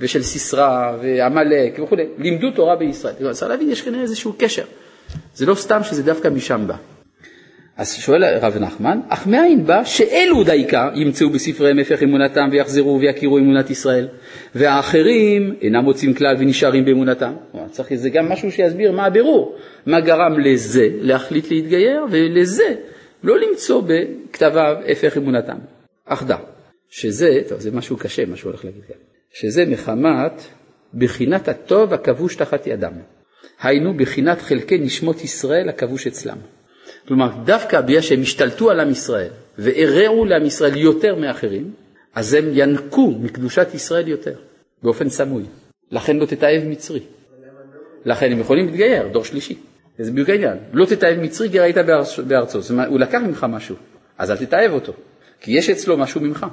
[0.00, 3.32] ושל סיסרא ועמלק וכו', לימדו תורה בישראל.
[3.32, 4.64] צריך להבין, יש כנראה איזשהו קשר.
[5.34, 6.76] זה לא סתם שזה דווקא משם בא.
[7.76, 13.38] אז שואל הרב נחמן, אך מאין בא שאלו דייקה ימצאו בספריהם הפך אמונתם ויחזרו ויכירו
[13.38, 14.08] אמונת ישראל,
[14.54, 17.34] והאחרים אינם מוצאים כלל ונשארים באמונתם.
[17.70, 22.74] צריך איזה גם משהו שיסביר מה הבירור, מה גרם לזה להחליט להתגייר ולזה
[23.24, 25.58] לא למצוא בכתביו הפך אמונתם.
[26.04, 26.36] אך דע,
[26.90, 28.96] שזה, טוב זה משהו קשה מה שהוא הולך להגיד כאן,
[29.40, 30.42] שזה מחמת
[30.94, 32.92] בחינת הטוב הכבוש תחת ידם.
[33.62, 36.36] היינו בחינת חלקי נשמות ישראל הכבוש אצלם.
[37.08, 41.70] כלומר, דווקא בגלל שהם השתלטו על עם ישראל והרעו לעם ישראל יותר מאחרים,
[42.14, 44.34] אז הם ינקו מקדושת ישראל יותר,
[44.82, 45.42] באופן סמוי.
[45.90, 47.00] לכן לא תתעב מצרי.
[48.04, 49.58] לכן הם יכולים להתגייר, דור שלישי.
[49.98, 50.58] זה בדיוק העניין.
[50.72, 51.76] לא תתעב מצרי כי ראית
[52.26, 52.60] בארצו.
[52.88, 53.76] הוא לקח ממך משהו,
[54.18, 54.92] אז אל תתעב אותו,
[55.40, 56.46] כי יש אצלו משהו ממך.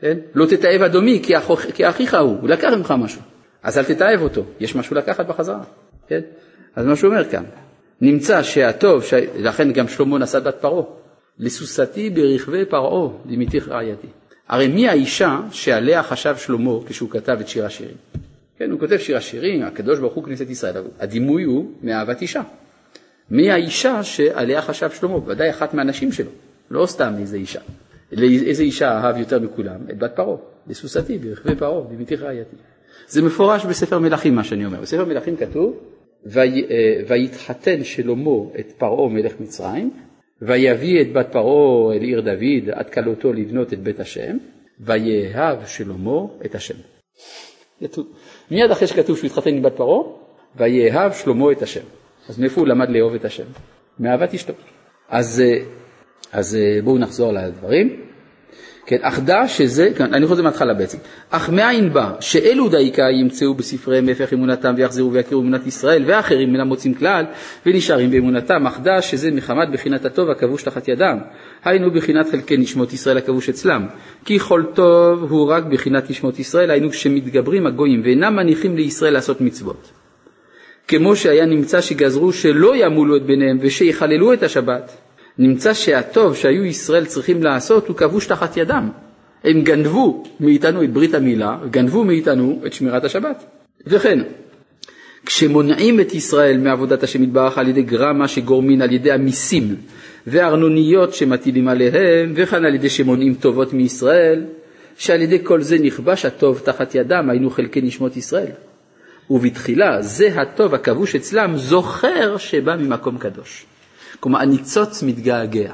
[0.00, 0.18] כן?
[0.34, 1.50] לא תתעב אדומי כי, אח...
[1.74, 3.20] כי אחיך הוא, הוא לקח ממך משהו,
[3.62, 5.62] אז אל תתעב אותו, יש משהו לקחת בחזרה.
[6.08, 6.20] כן?
[6.76, 7.44] אז מה שהוא אומר כאן,
[8.00, 9.14] נמצא שהטוב, ש...
[9.36, 10.84] לכן גם שלמה נשא בת פרעה,
[11.38, 14.06] לסוסתי ברכבי פרעה, דמיתיך רעייתי.
[14.48, 17.94] הרי מי האישה שעליה חשב שלמה כשהוא כתב את שיר השירים?
[18.58, 22.42] כן, הוא כותב שיר השירים, הקדוש ברוך הוא כנסת ישראל, הדימוי הוא מאהבת אישה.
[23.30, 25.16] מי האישה שעליה חשב שלמה?
[25.26, 26.30] ודאי אחת מהנשים שלו,
[26.70, 27.60] לא סתם איזה אישה.
[28.12, 29.80] איזה אישה אהב יותר מכולם?
[29.90, 30.36] את בת פרעה,
[30.66, 32.56] לסוסתי ברכבי פרעה, דמיתיך רעייתי.
[33.08, 34.80] זה מפורש בספר מלכים מה שאני אומר.
[34.80, 35.76] בספר מלכים כתוב
[36.36, 36.42] אה,
[37.08, 38.30] ויתחתן שלמה
[38.60, 39.90] את פרעה מלך מצרים,
[40.42, 44.36] ויביא את בת פרעה אל עיר דוד עד כלותו לבנות את בית השם,
[44.80, 46.74] ויאהב שלמה את השם.
[48.50, 50.02] מיד אחרי שכתוב שהוא התחתן עם בת פרעה,
[50.56, 51.84] ויאהב שלמה את השם.
[52.28, 53.44] אז מאיפה הוא למד לאהוב את השם?
[53.98, 54.52] מאהבת אשתו.
[55.08, 55.58] אז, אה,
[56.32, 57.96] אז אה, בואו נחזור לדברים.
[58.90, 60.98] כן, אך דע שזה, כן, אני חוזר מההתחלה בעצם,
[61.30, 66.66] אך מאין בא שאלו דייקה ימצאו בספריהם הפך אמונתם ויחזרו ויכירו אמונת ישראל ואחרים אינם
[66.66, 67.24] מוצאים כלל
[67.66, 71.18] ונשארים באמונתם, אך דע שזה מחמת בחינת הטוב הכבוש תחת ידם,
[71.64, 73.86] היינו בחינת חלקי נשמות ישראל הכבוש אצלם,
[74.24, 79.40] כי כל טוב הוא רק בחינת נשמות ישראל, היינו כשמתגברים הגויים ואינם מניחים לישראל לעשות
[79.40, 79.90] מצוות.
[80.88, 84.96] כמו שהיה נמצא שגזרו שלא ימולו את ביניהם ושיחללו את השבת,
[85.40, 88.88] נמצא שהטוב שהיו ישראל צריכים לעשות הוא כבוש תחת ידם.
[89.44, 93.44] הם גנבו מאיתנו את ברית המילה, גנבו מאיתנו את שמירת השבת.
[93.86, 94.18] וכן,
[95.26, 99.76] כשמונעים את ישראל מעבודת השם יתברך על ידי גרמה שגורמין על ידי המיסים
[100.26, 104.44] והארנוניות שמטילים עליהם, וכן על ידי שמונעים טובות מישראל,
[104.96, 108.52] שעל ידי כל זה נכבש הטוב תחת ידם, היינו חלקי נשמות ישראל.
[109.30, 113.66] ובתחילה זה הטוב הכבוש אצלם זוכר שבא ממקום קדוש.
[114.20, 115.72] כלומר הניצוץ מתגעגע,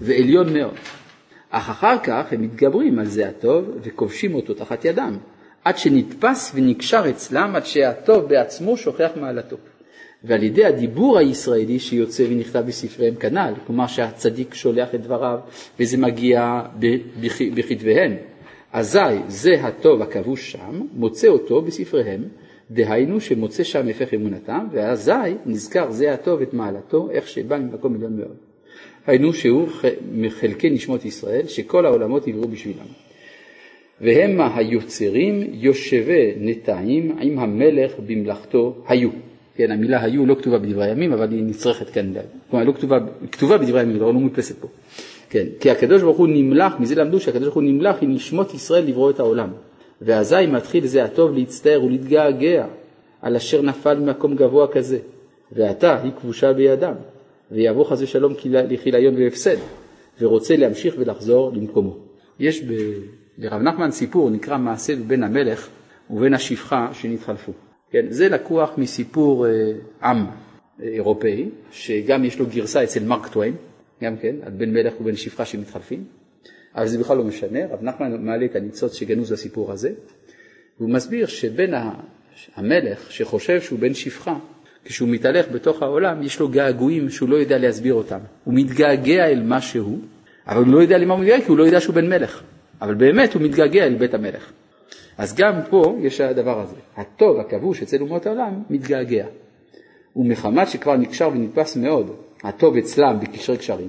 [0.00, 0.74] ועליון מאוד.
[1.50, 5.16] אך אחר כך הם מתגברים על זה הטוב וכובשים אותו תחת ידם,
[5.64, 9.56] עד שנתפס ונקשר אצלם, עד שהטוב בעצמו שוכח מעלתו.
[10.24, 15.38] ועל ידי הדיבור הישראלי שיוצא ונכתב בספריהם כנ"ל, כלומר שהצדיק שולח את דבריו
[15.80, 16.62] וזה מגיע
[17.54, 18.16] בכתביהם,
[18.72, 22.24] אזי זה הטוב הכבוש שם, מוצא אותו בספריהם,
[22.70, 25.12] דהיינו שמוצא שם הפך אמונתם, ואזי
[25.46, 28.36] נזכר זה הטוב את מעלתו, איך שבא ממקום עליון מאוד.
[29.06, 29.68] היינו שהוא
[30.12, 32.86] מחלקי נשמות ישראל, שכל העולמות יבראו בשבילם.
[34.00, 39.10] והמה היוצרים יושבי נטעים עם המלך במלאכתו היו.
[39.56, 42.12] כן, המילה היו לא כתובה בדברי הימים, אבל היא נצרכת כאן,
[42.50, 42.98] כלומר לא כתובה,
[43.32, 44.68] כתובה בדברי הימים, אבל לא מודפסת פה.
[45.30, 48.84] כן, כי הקדוש ברוך הוא נמלך, מזה למדו שהקדוש ברוך הוא נמלך עם נשמות ישראל
[48.84, 49.48] לברוא את העולם.
[50.02, 52.66] ואזי מתחיל זה הטוב להצטער ולהתגעגע
[53.22, 54.98] על אשר נפל ממקום גבוה כזה,
[55.52, 56.94] ועתה היא כבושה בידם,
[57.50, 58.34] ויבוא חס ושלום
[58.68, 59.56] לכיליון והפסד,
[60.20, 61.96] ורוצה להמשיך ולחזור למקומו.
[62.38, 62.72] יש ב...
[63.38, 65.68] לרב נחמן סיפור נקרא מעשה בין המלך
[66.10, 67.52] ובין השפחה שנתחלפו.
[67.90, 69.72] כן, זה לקוח מסיפור אה,
[70.02, 70.26] עם
[70.82, 73.54] אה, אירופאי, שגם יש לו גרסה אצל מרק טוויין,
[74.02, 76.04] גם כן, על בן מלך ובן שפחה שמתחלפים.
[76.78, 79.90] אבל זה בכלל לא משנה, רב נחמן מעלה את הניצוץ שגנוז לסיפור הזה,
[80.78, 81.74] והוא מסביר שבין
[82.54, 84.36] המלך שחושב שהוא בן שפחה,
[84.84, 88.18] כשהוא מתהלך בתוך העולם, יש לו געגועים שהוא לא יודע להסביר אותם.
[88.44, 89.98] הוא מתגעגע אל משהו,
[90.46, 92.42] אבל הוא לא יודע למה הוא מתגעגע, כי הוא לא יודע שהוא בן מלך.
[92.80, 94.52] אבל באמת הוא מתגעגע אל בית המלך.
[95.18, 96.76] אז גם פה יש הדבר הזה.
[96.96, 99.26] הטוב הכבוש אצל אומות העולם מתגעגע.
[100.16, 103.88] ומחמת שכבר נקשר ונתפס מאוד הטוב אצלם בקשרי קשרים,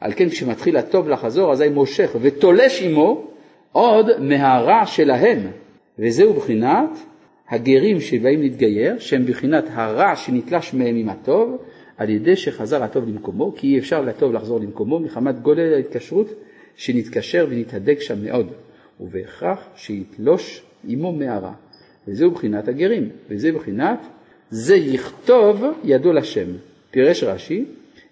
[0.00, 3.30] על כן כשמתחיל הטוב לחזור אזי מושך ותולש עמו
[3.72, 5.38] עוד מהרע שלהם,
[5.98, 6.90] וזהו בחינת
[7.48, 11.56] הגרים שבאים להתגייר, שהם בחינת הרע שנתלש מהם עם הטוב,
[11.96, 16.26] על ידי שחזר הטוב למקומו, כי אי אפשר לטוב לחזור למקומו מחמת גודל ההתקשרות
[16.76, 18.46] שנתקשר ונתהדק שם מאוד,
[19.00, 21.52] ובהכרח שיתלוש עמו מהרע.
[22.08, 24.06] וזהו בחינת הגרים, וזה בחינת
[24.50, 26.46] זה יכתוב ידו לשם.
[26.90, 27.64] פירש רש"י,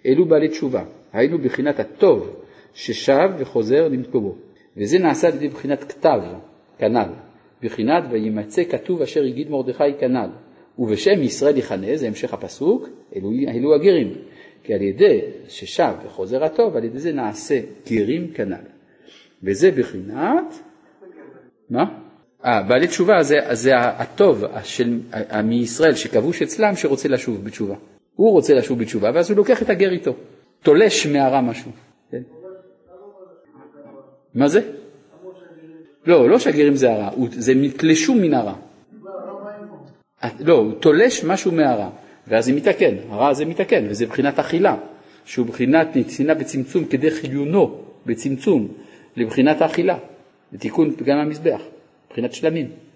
[0.07, 0.83] אלו בעלי תשובה,
[1.13, 2.35] היינו בחינת הטוב
[2.73, 4.35] ששב וחוזר למקומו,
[4.77, 6.19] וזה נעשה על ידי בחינת כתב,
[6.77, 7.09] כנ"ל,
[7.63, 10.29] בחינת וימצא כתוב אשר הגיד מרדכי כנ"ל,
[10.79, 14.13] ובשם ישראל יכנה, זה המשך הפסוק, אלו, אלו הגרים,
[14.63, 18.65] כי על ידי ששב וחוזר הטוב, על ידי זה נעשה גרים כנ"ל.
[19.43, 20.59] וזה בחינת,
[21.69, 21.83] מה?
[22.45, 24.99] אה, בעלי תשובה זה, זה הטוב של,
[25.43, 27.75] מישראל שכבוש אצלם שרוצה לשוב בתשובה.
[28.17, 30.13] הוא רוצה לשוב בתשובה ואז הוא לוקח את הגר איתו,
[30.61, 31.71] תולש מהרע משהו.
[32.11, 32.21] כן?
[34.35, 34.61] מה זה?
[36.05, 38.53] לא, לא שהגרים זה הרע, זה נתלשו מן הרע.
[40.39, 41.89] לא, הוא תולש משהו מהרע,
[42.27, 44.75] ואז זה מתקן, הרע הזה מתקן, וזה מבחינת אכילה,
[45.25, 48.67] שהוא מבחינת נתינה בצמצום כדי חיונו בצמצום
[49.15, 49.97] לבחינת האכילה,
[50.53, 51.61] לתיקון פגם המזבח,
[52.07, 52.86] מבחינת שלמים.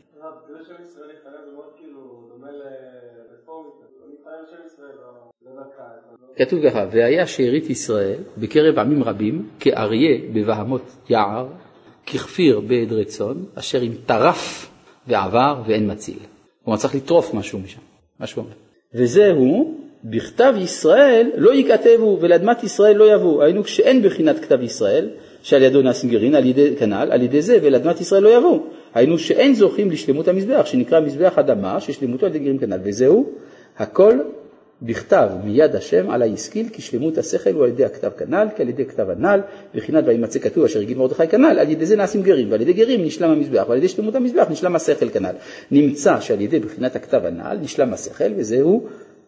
[6.37, 11.47] כתוב ככה, והיה שארית ישראל בקרב עמים רבים כאריה בבהמות יער,
[12.07, 14.69] ככפיר בעדרי צאן, אשר אם טרף
[15.07, 16.19] ועבר ואין מציל.
[16.63, 17.79] כלומר צריך לטרוף משהו משם,
[18.19, 18.53] מה שהוא אומר.
[18.93, 23.43] וזהו, בכתב ישראל לא ייכתבו ולאדמת ישראל לא יבואו.
[23.43, 25.09] היינו כשאין בחינת כתב ישראל,
[25.43, 28.63] שעל ידו נעשים גרעין, על ידי כנ"ל, על ידי זה ולאדמת ישראל לא יבואו.
[28.93, 32.79] היינו שאין זוכים לשלמות המזבח, שנקרא מזבח אדמה, ששלמותו על ידי גרעין כנ"ל.
[32.83, 33.29] וזהו,
[33.77, 34.13] הכל
[34.81, 38.69] בכתב מיד השם על הישכיל כי שלמות השכל הוא על ידי הכתב כנ"ל כי על
[38.69, 39.41] ידי כתב הנ"ל
[39.75, 43.05] בחינת וימצא כתוב אשר הגיד מרדכי כנ"ל על ידי זה נעשים גרים ועל ידי גרים
[43.05, 45.35] נשלם המזבח ועל ידי שלמות המזבח נשלם השכל כנ"ל.
[45.71, 48.87] נמצא שעל ידי בחינת הכתב הנ"ל נשלם השכל וזהו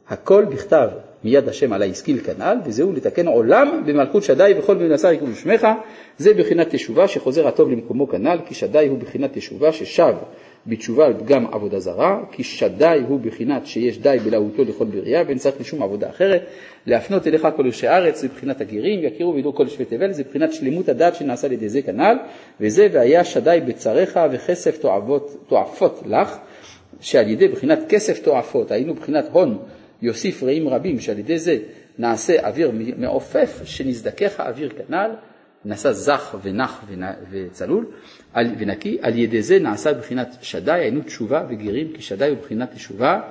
[0.10, 0.89] הכל בכתב
[1.24, 5.68] מיד השם על הישכיל כנ"ל וזהו לתקן עולם במלכות שדי וכל במנסה יקום שמך
[6.18, 10.14] זה בחינת תשובה שחוזר הטוב למקומו כנ"ל כי שדי הוא בחינת תשובה ששב
[10.68, 15.38] בתשובה על פגם עבודה זרה, כי שדי הוא בחינת שיש די בלהותו לכל בריאה, ואין
[15.38, 16.41] צריך לשום עבודה אחרת.
[16.86, 20.53] להפנות אליך כל יושבי הארץ, זה בחינת הגרים, יכירו וידעו כל יושבי תבל, זה בחינת
[20.53, 22.18] שלמות הדת שנעשה על ידי זה כנ"ל,
[22.61, 26.38] וזה והיה שדי בצריך וכסף תועפות, תועפות לך,
[26.99, 29.57] שעל ידי בחינת כסף תועפות, היינו בחינת הון
[30.01, 31.57] יוסיף רעים רבים, שעל ידי זה
[31.99, 35.11] נעשה אוויר מעופף, שנזדכך האוויר כנ"ל,
[35.66, 36.86] נעשה זך ונח
[37.32, 37.86] וצלול
[38.36, 43.22] ונקי, על ידי זה נעשה בחינת שדי, היינו תשובה וגרים, כי שדי הוא בחינת תשובה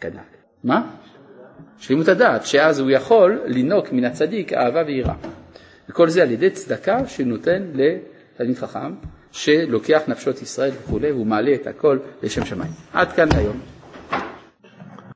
[0.00, 0.18] כנ"ל.
[0.64, 0.90] מה?
[1.78, 5.14] שלמות הדעת, שאז הוא יכול לינוק מן הצדיק אהבה ויראה.
[5.88, 8.94] וכל זה על ידי צדקה שנותן לתלמיד חכם,
[9.32, 12.72] שלוקח נפשות ישראל וכולי, והוא מעלה את הכל לשם שמיים.
[12.92, 13.75] עד כאן היום.